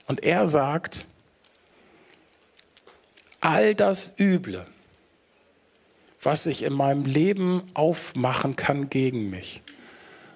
[0.07, 1.05] Und er sagt,
[3.41, 4.67] all das Üble,
[6.23, 9.63] was sich in meinem Leben aufmachen kann gegen mich.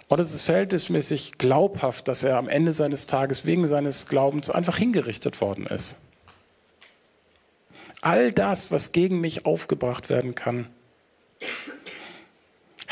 [0.09, 4.79] Und es ist verhältnismäßig glaubhaft, dass er am Ende seines Tages wegen seines Glaubens einfach
[4.79, 5.97] hingerichtet worden ist.
[8.01, 10.67] All das, was gegen mich aufgebracht werden kann,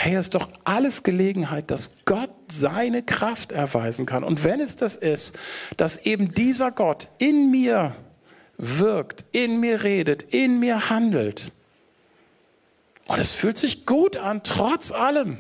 [0.07, 4.23] hey, das ist doch alles Gelegenheit, dass Gott seine Kraft erweisen kann.
[4.23, 5.37] Und wenn es das ist,
[5.77, 7.97] dass eben dieser Gott in mir
[8.57, 11.51] wirkt, in mir redet, in mir handelt.
[13.07, 15.39] Und es fühlt sich gut an, trotz allem.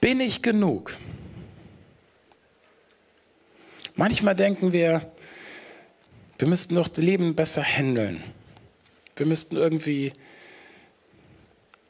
[0.00, 0.96] Bin ich genug?
[3.94, 5.12] Manchmal denken wir,
[6.38, 8.22] wir müssten doch das Leben besser handeln.
[9.16, 10.12] Wir müssten irgendwie,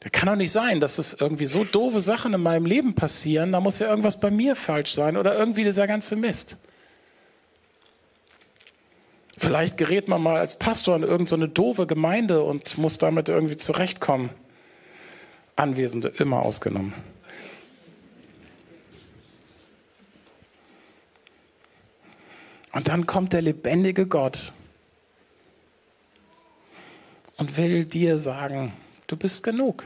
[0.01, 3.51] das kann doch nicht sein, dass es irgendwie so doofe Sachen in meinem Leben passieren,
[3.51, 6.57] da muss ja irgendwas bei mir falsch sein oder irgendwie dieser ganze Mist.
[9.37, 13.57] Vielleicht gerät man mal als Pastor in irgendeine so doofe Gemeinde und muss damit irgendwie
[13.57, 14.29] zurechtkommen.
[15.55, 16.93] Anwesende immer ausgenommen.
[22.75, 24.51] Und dann kommt der lebendige Gott
[27.37, 28.73] und will dir sagen,
[29.07, 29.85] du bist genug.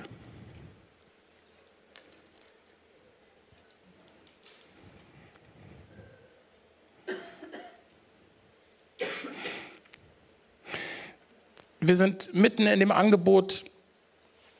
[11.79, 13.65] Wir sind mitten in dem Angebot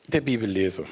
[0.06, 0.86] der Bibellese.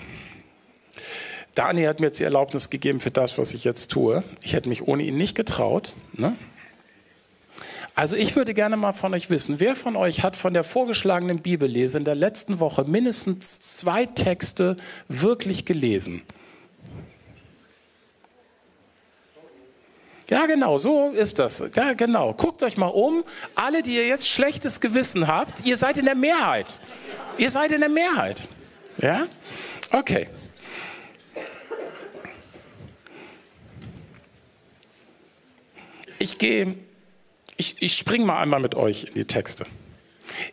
[1.55, 4.25] Daniel hat mir jetzt die Erlaubnis gegeben für das, was ich jetzt tue.
[4.43, 5.95] Ich hätte mich ohne ihn nicht getraut.
[6.15, 6.37] Ne?
[7.99, 11.41] Also ich würde gerne mal von euch wissen, wer von euch hat von der vorgeschlagenen
[11.41, 14.77] Bibellese in der letzten Woche mindestens zwei Texte
[15.09, 16.23] wirklich gelesen?
[20.29, 21.65] Ja, genau, so ist das.
[21.75, 22.35] Ja, genau.
[22.35, 23.25] Guckt euch mal um.
[23.57, 26.79] Alle, die ihr jetzt schlechtes Gewissen habt, ihr seid in der Mehrheit.
[27.37, 28.47] Ihr seid in der Mehrheit.
[28.99, 29.27] Ja?
[29.91, 30.29] Okay.
[36.21, 36.77] Ich gehe,
[37.59, 39.67] ich, ich springe mal einmal mit euch in die Texte.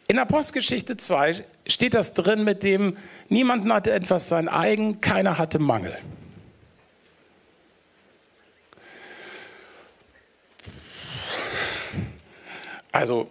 [0.08, 2.98] In Apostelgeschichte 2 steht das drin mit dem,
[3.30, 5.96] niemand hatte etwas sein eigen, keiner hatte Mangel.
[12.92, 13.30] Also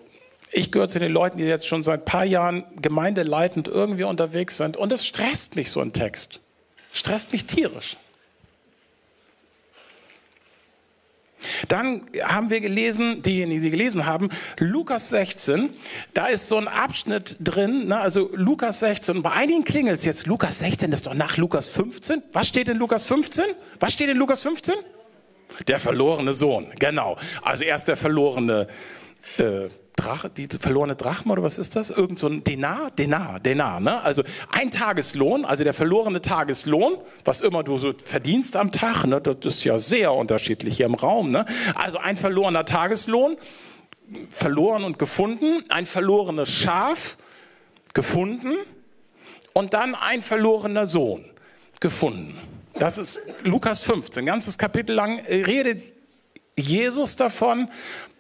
[0.53, 4.57] ich gehöre zu den Leuten, die jetzt schon seit ein paar Jahren gemeindeleitend irgendwie unterwegs
[4.57, 4.77] sind.
[4.77, 6.41] Und es stresst mich so ein Text.
[6.93, 7.97] Stresst mich tierisch.
[11.69, 15.71] Dann haben wir gelesen, diejenigen, die gelesen haben, Lukas 16,
[16.13, 20.27] da ist so ein Abschnitt drin, ne, also Lukas 16, bei einigen klingelt es jetzt,
[20.27, 22.23] Lukas 16 ist doch nach Lukas 15.
[22.33, 23.45] Was steht in Lukas 15?
[23.81, 24.75] Was steht in Lukas 15?
[25.69, 27.17] Der verlorene Sohn, genau.
[27.43, 28.67] Also erst der verlorene
[29.39, 31.91] äh, Drache, die verlorene Drachme oder was ist das?
[31.91, 34.03] Irgend so ein Denar, Denar, Denar, ne?
[34.03, 39.21] Also ein Tageslohn, also der verlorene Tageslohn, was immer du so verdienst am Tag, ne?
[39.21, 41.45] Das ist ja sehr unterschiedlich hier im Raum, ne?
[41.75, 43.37] Also ein verlorener Tageslohn,
[44.29, 47.17] verloren und gefunden, ein verlorenes Schaf,
[47.95, 48.55] gefunden
[49.53, 51.25] und dann ein verlorener Sohn,
[51.81, 52.37] gefunden.
[52.75, 55.81] Das ist Lukas 15, ganzes Kapitel lang redet
[56.57, 57.69] Jesus davon,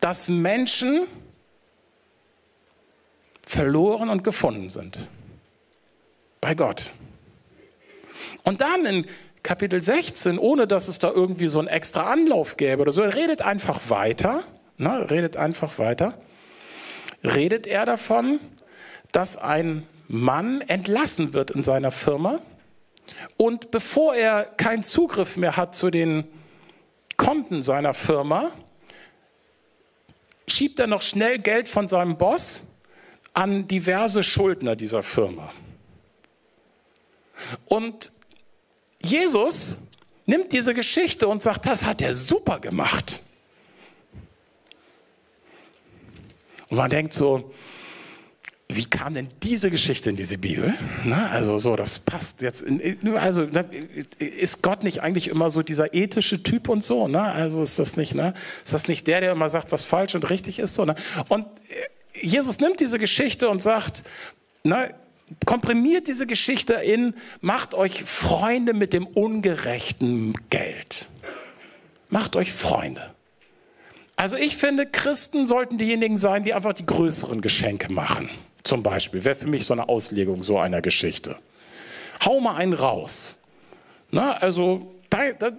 [0.00, 1.06] dass Menschen
[3.46, 5.08] verloren und gefunden sind.
[6.40, 6.90] Bei Gott.
[8.42, 9.06] Und dann in
[9.42, 13.14] Kapitel 16, ohne dass es da irgendwie so einen extra Anlauf gäbe oder so, er
[13.14, 14.42] redet einfach weiter,
[14.78, 16.18] ne, redet einfach weiter,
[17.22, 18.40] redet er davon,
[19.12, 22.40] dass ein Mann entlassen wird in seiner Firma
[23.36, 26.24] und bevor er keinen Zugriff mehr hat zu den
[27.16, 28.52] Konten seiner Firma,
[30.48, 32.62] schiebt er noch schnell Geld von seinem Boss
[33.34, 35.52] an diverse Schuldner dieser Firma.
[37.66, 38.12] Und
[39.02, 39.78] Jesus
[40.24, 43.20] nimmt diese Geschichte und sagt, das hat er super gemacht.
[46.68, 47.52] Und man denkt so,
[48.68, 50.74] wie kam denn diese Geschichte in diese Bibel?
[51.04, 52.62] Na, also so, das passt jetzt.
[52.62, 53.46] In, also
[54.18, 57.06] ist Gott nicht eigentlich immer so dieser ethische Typ und so?
[57.06, 57.20] Ne?
[57.20, 58.32] Also ist das nicht, ne?
[58.64, 60.74] Ist das nicht der, der immer sagt, was falsch und richtig ist?
[60.74, 60.94] So, ne?
[61.28, 61.46] Und
[62.20, 64.04] Jesus nimmt diese Geschichte und sagt,
[64.62, 64.88] na,
[65.46, 71.06] komprimiert diese Geschichte in, macht euch Freunde mit dem ungerechten Geld.
[72.08, 73.12] Macht euch Freunde.
[74.16, 78.30] Also ich finde, Christen sollten diejenigen sein, die einfach die größeren Geschenke machen.
[78.62, 81.36] Zum Beispiel wäre für mich so eine Auslegung so einer Geschichte.
[82.24, 83.36] Hau mal einen raus.
[84.10, 84.93] Na, also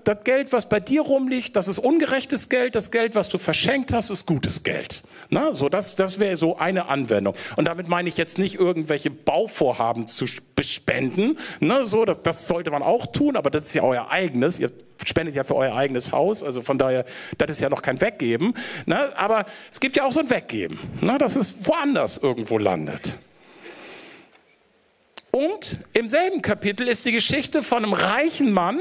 [0.03, 2.75] das Geld, was bei dir rumliegt, das ist ungerechtes Geld.
[2.75, 5.03] Das Geld, was du verschenkt hast, ist gutes Geld.
[5.29, 7.35] Na, so das, das wäre so eine Anwendung.
[7.55, 11.37] Und damit meine ich jetzt nicht irgendwelche Bauvorhaben zu spenden.
[11.59, 14.59] Na, so, das, das sollte man auch tun, aber das ist ja euer eigenes.
[14.59, 14.71] Ihr
[15.03, 16.43] spendet ja für euer eigenes Haus.
[16.43, 17.05] Also von daher,
[17.37, 18.53] das ist ja noch kein Weggeben.
[18.85, 23.13] Na, aber es gibt ja auch so ein Weggeben, na, dass es woanders irgendwo landet.
[25.31, 28.79] Und im selben Kapitel ist die Geschichte von einem reichen Mann,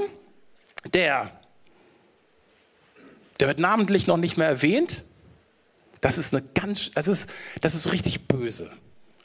[0.93, 1.31] der,
[3.41, 5.03] der wird namentlich noch nicht mehr erwähnt.
[6.01, 7.31] Das ist eine ganz, das ist,
[7.61, 8.71] das ist richtig böse.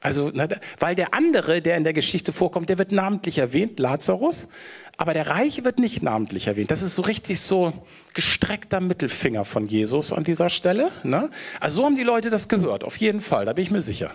[0.01, 0.47] Also, ne,
[0.80, 4.49] weil der andere, der in der Geschichte vorkommt, der wird namentlich erwähnt, Lazarus,
[4.95, 6.72] aber der Reiche wird nicht namentlich erwähnt.
[6.72, 7.74] Das ist so richtig so
[8.14, 10.89] gestreckter Mittelfinger von Jesus an dieser Stelle.
[11.03, 11.30] Ne?
[11.60, 14.14] Also so haben die Leute das gehört, auf jeden Fall, da bin ich mir sicher.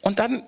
[0.00, 0.42] Und dann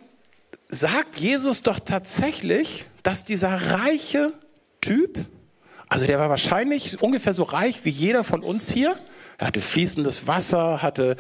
[0.69, 4.33] sagt Jesus doch tatsächlich, dass dieser reiche
[4.81, 5.19] Typ,
[5.89, 8.97] also der war wahrscheinlich ungefähr so reich wie jeder von uns hier,
[9.39, 11.17] er hatte fließendes Wasser, hatte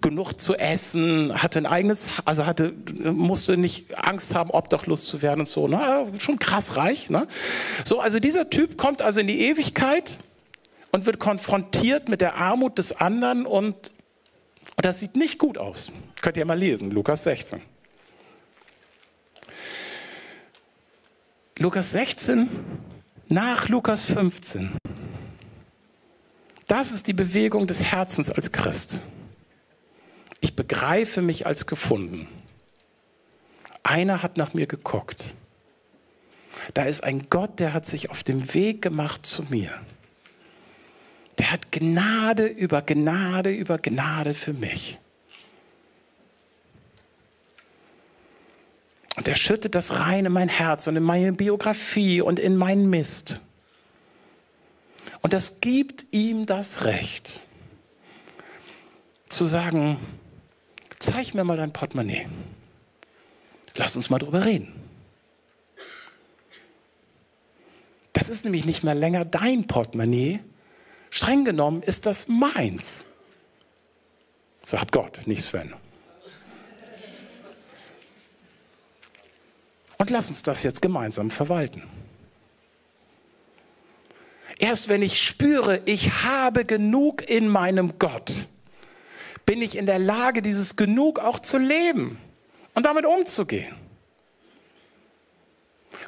[0.00, 2.72] genug zu essen, hatte ein eigenes, also hatte,
[3.02, 5.68] musste nicht Angst haben, obdachlos zu werden und so.
[5.68, 6.06] Ne?
[6.18, 7.10] Schon krass reich.
[7.10, 7.26] Ne?
[7.84, 10.16] So, also dieser Typ kommt also in die Ewigkeit
[10.92, 15.92] und wird konfrontiert mit der Armut des anderen und, und das sieht nicht gut aus.
[16.22, 17.60] Könnt ihr mal lesen, Lukas 16.
[21.60, 22.48] Lukas 16
[23.28, 24.78] nach Lukas 15.
[26.66, 29.00] Das ist die Bewegung des Herzens als Christ.
[30.40, 32.28] Ich begreife mich als gefunden.
[33.82, 35.34] Einer hat nach mir geguckt.
[36.72, 39.70] Da ist ein Gott, der hat sich auf den Weg gemacht zu mir.
[41.38, 44.98] Der hat Gnade über Gnade über Gnade für mich.
[49.16, 52.88] Und er schüttet das rein in mein Herz und in meine Biografie und in meinen
[52.88, 53.40] Mist.
[55.22, 57.40] Und das gibt ihm das Recht,
[59.28, 59.98] zu sagen,
[60.98, 62.26] zeig mir mal dein Portemonnaie.
[63.74, 64.72] Lass uns mal drüber reden.
[68.12, 70.40] Das ist nämlich nicht mehr länger dein Portemonnaie.
[71.10, 73.06] Streng genommen ist das meins.
[74.64, 75.74] Sagt Gott, nicht Sven.
[80.00, 81.82] Und lass uns das jetzt gemeinsam verwalten.
[84.58, 88.46] Erst wenn ich spüre, ich habe genug in meinem Gott,
[89.44, 92.18] bin ich in der Lage, dieses Genug auch zu leben
[92.72, 93.74] und damit umzugehen.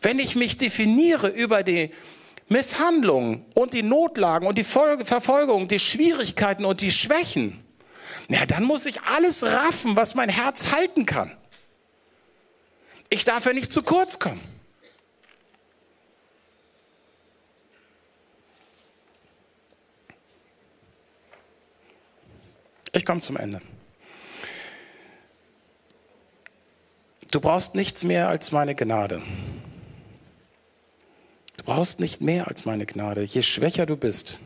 [0.01, 1.90] Wenn ich mich definiere über die
[2.49, 7.62] Misshandlungen und die Notlagen und die Folge, Verfolgung, die Schwierigkeiten und die Schwächen,
[8.28, 11.36] na, dann muss ich alles raffen, was mein Herz halten kann.
[13.12, 14.40] Ich darf ja nicht zu kurz kommen.
[22.92, 23.60] Ich komme zum Ende.
[27.30, 29.20] Du brauchst nichts mehr als meine Gnade.
[31.58, 33.24] Du brauchst nicht mehr als meine Gnade.
[33.24, 34.38] Je schwächer du bist,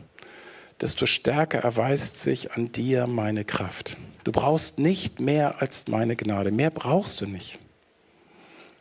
[0.81, 3.95] desto stärker erweist sich an dir meine Kraft.
[4.25, 6.51] Du brauchst nicht mehr als meine Gnade.
[6.51, 7.59] Mehr brauchst du nicht.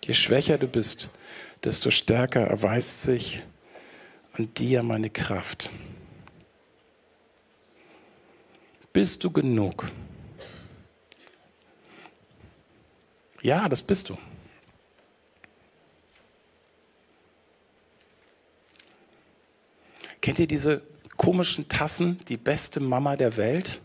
[0.06, 1.10] Je schwächer du bist,
[1.64, 3.42] desto stärker erweist sich
[4.34, 5.68] an dir meine Kraft.
[8.92, 9.90] Bist du genug?
[13.42, 14.16] Ja, das bist du.
[20.20, 20.82] Kennt ihr diese
[21.16, 23.80] komischen Tassen, die beste Mama der Welt?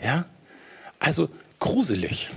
[0.00, 0.24] Ja?
[0.98, 1.28] Also
[1.58, 2.30] gruselig.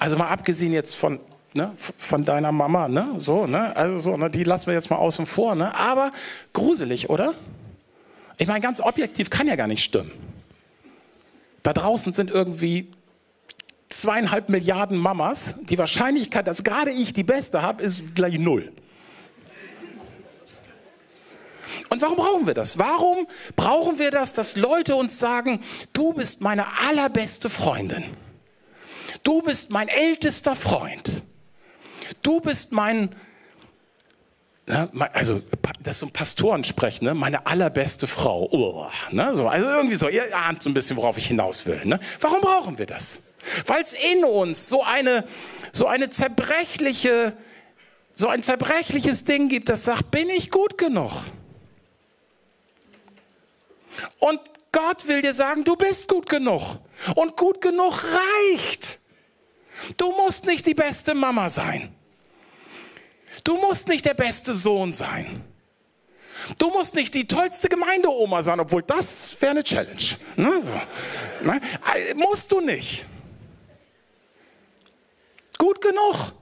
[0.00, 1.20] Also mal abgesehen jetzt von,
[1.52, 3.14] ne, von deiner Mama, ne?
[3.18, 3.76] So, ne?
[3.76, 4.30] Also so, ne?
[4.30, 5.74] die lassen wir jetzt mal außen vor, ne?
[5.74, 6.10] Aber
[6.54, 7.34] gruselig, oder?
[8.38, 10.10] Ich meine, ganz objektiv kann ja gar nicht stimmen.
[11.62, 12.90] Da draußen sind irgendwie
[13.90, 18.72] zweieinhalb Milliarden Mamas, die Wahrscheinlichkeit, dass gerade ich die beste habe, ist gleich null.
[21.90, 22.78] Und warum brauchen wir das?
[22.78, 25.60] Warum brauchen wir das, dass Leute uns sagen,
[25.92, 28.04] du bist meine allerbeste Freundin.
[29.22, 31.22] Du bist mein ältester Freund.
[32.22, 33.14] Du bist mein,
[35.12, 35.42] also
[35.82, 37.14] das ist so ein Pastorensprech, ne?
[37.14, 38.48] meine allerbeste Frau.
[38.50, 39.34] Oh, ne?
[39.34, 41.84] so, also irgendwie so, ihr ahnt so ein bisschen, worauf ich hinaus will.
[41.84, 42.00] Ne?
[42.20, 43.20] Warum brauchen wir das?
[43.66, 45.24] Weil es in uns so eine,
[45.72, 47.32] so eine zerbrechliche,
[48.14, 51.12] so ein zerbrechliches Ding gibt, das sagt, bin ich gut genug?
[54.18, 54.40] Und
[54.72, 56.78] Gott will dir sagen, du bist gut genug.
[57.14, 59.00] Und gut genug reicht.
[59.96, 61.94] Du musst nicht die beste Mama sein.
[63.44, 65.44] Du musst nicht der beste Sohn sein.
[66.58, 70.16] Du musst nicht die tollste Gemeindeoma sein, obwohl das wäre eine Challenge.
[70.36, 70.72] Ne, so.
[71.44, 71.60] ne?
[72.14, 73.04] Musst du nicht.
[75.58, 76.32] Gut genug.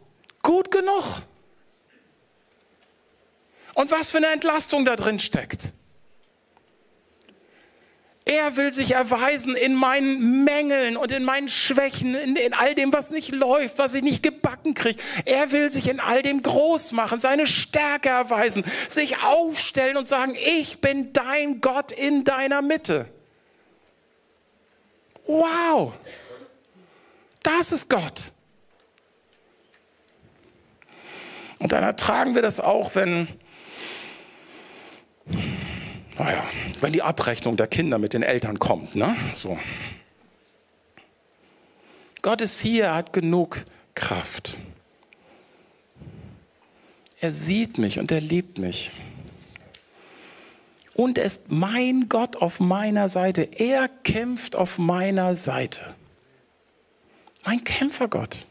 [0.42, 1.04] Gut genug.
[3.74, 5.72] Und was für eine Entlastung da drin steckt.
[8.28, 12.92] Er will sich erweisen in meinen Mängeln und in meinen Schwächen, in, in, all dem,
[12.92, 15.00] was nicht läuft, was ich nicht gebacken kriege.
[15.24, 20.36] Er will sich in all dem groß machen, seine Stärke erweisen, sich aufstellen und sagen,
[20.44, 23.06] ich bin dein Gott in deiner Mitte.
[25.26, 25.94] Wow,
[27.42, 28.30] das ist Gott.
[31.58, 33.26] Und dann ertragen wir das auch, wenn,
[36.18, 36.44] naja,
[36.80, 38.94] wenn die Abrechnung der Kinder mit den Eltern kommt.
[38.94, 39.14] Ne?
[39.34, 39.58] So.
[42.22, 43.64] Gott ist hier, er hat genug
[43.94, 44.58] Kraft.
[47.20, 48.92] Er sieht mich und er liebt mich.
[50.94, 53.42] Und er ist mein Gott auf meiner Seite.
[53.42, 55.94] Er kämpft auf meiner Seite.
[57.44, 58.46] Mein Kämpfergott.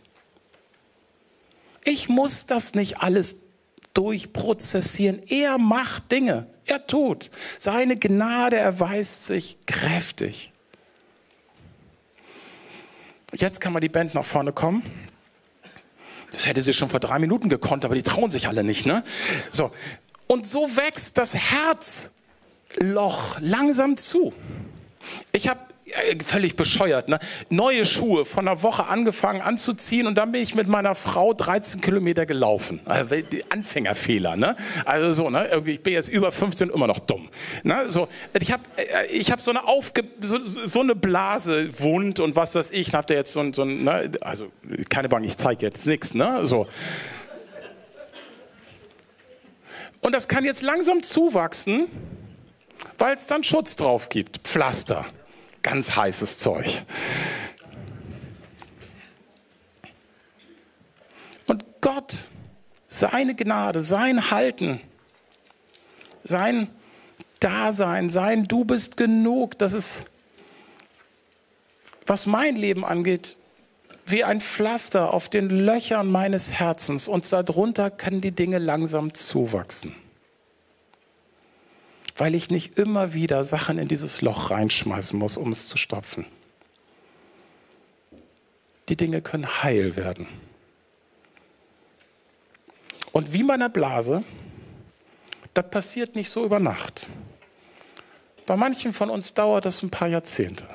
[1.83, 3.47] Ich muss das nicht alles
[3.93, 5.21] durchprozessieren.
[5.27, 6.47] Er macht Dinge.
[6.67, 7.31] Er tut.
[7.57, 10.51] Seine Gnade erweist sich kräftig.
[13.33, 14.83] Jetzt kann mal die Band nach vorne kommen.
[16.31, 18.85] Das hätte sie schon vor drei Minuten gekonnt, aber die trauen sich alle nicht.
[18.85, 19.03] Ne?
[19.49, 19.71] So.
[20.27, 24.33] Und so wächst das Herzloch langsam zu.
[25.31, 25.59] Ich habe
[26.23, 27.07] völlig bescheuert.
[27.07, 27.19] Ne?
[27.49, 31.81] Neue Schuhe von einer Woche angefangen anzuziehen und dann bin ich mit meiner Frau 13
[31.81, 32.79] Kilometer gelaufen.
[32.85, 33.15] Also,
[33.49, 34.35] Anfängerfehler.
[34.35, 34.55] Ne?
[34.85, 35.47] Also so, ne?
[35.47, 37.29] Irgendwie, ich bin jetzt über 15 immer noch dumm.
[37.63, 37.89] Ne?
[37.89, 38.07] So,
[38.39, 38.63] ich habe
[39.11, 42.93] ich hab so, eine Aufge so, so eine Blase, Wund und was weiß ich.
[42.93, 44.11] Habt ihr jetzt so ein, so ein ne?
[44.21, 44.51] also
[44.89, 46.13] keine Bank, ich zeige jetzt nichts.
[46.13, 46.45] Ne?
[46.45, 46.67] So.
[50.01, 51.87] Und das kann jetzt langsam zuwachsen,
[52.97, 55.05] weil es dann Schutz drauf gibt, Pflaster.
[55.69, 56.81] Ganz heißes Zeug.
[61.45, 62.27] Und Gott,
[62.87, 64.79] seine Gnade, sein Halten,
[66.23, 66.69] sein
[67.41, 70.05] Dasein, sein Du bist genug, das ist,
[72.05, 73.35] was mein Leben angeht,
[74.05, 79.93] wie ein Pflaster auf den Löchern meines Herzens und darunter können die Dinge langsam zuwachsen
[82.17, 86.25] weil ich nicht immer wieder Sachen in dieses Loch reinschmeißen muss, um es zu stopfen.
[88.89, 90.27] Die Dinge können heil werden.
[93.11, 94.23] Und wie meiner Blase,
[95.53, 97.07] das passiert nicht so über Nacht.
[98.45, 100.65] Bei manchen von uns dauert das ein paar Jahrzehnte.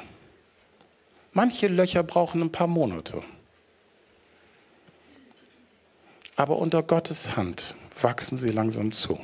[1.32, 3.22] Manche Löcher brauchen ein paar Monate.
[6.36, 9.18] Aber unter Gottes Hand wachsen sie langsam zu.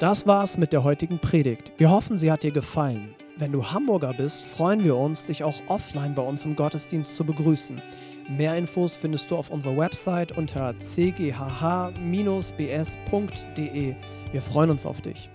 [0.00, 1.72] Das war's mit der heutigen Predigt.
[1.76, 3.16] Wir hoffen, sie hat dir gefallen.
[3.36, 7.24] Wenn du Hamburger bist, freuen wir uns, dich auch offline bei uns im Gottesdienst zu
[7.24, 7.82] begrüßen.
[8.28, 11.34] Mehr Infos findest du auf unserer Website unter cghh-bs.de.
[14.30, 15.30] Wir freuen uns auf dich.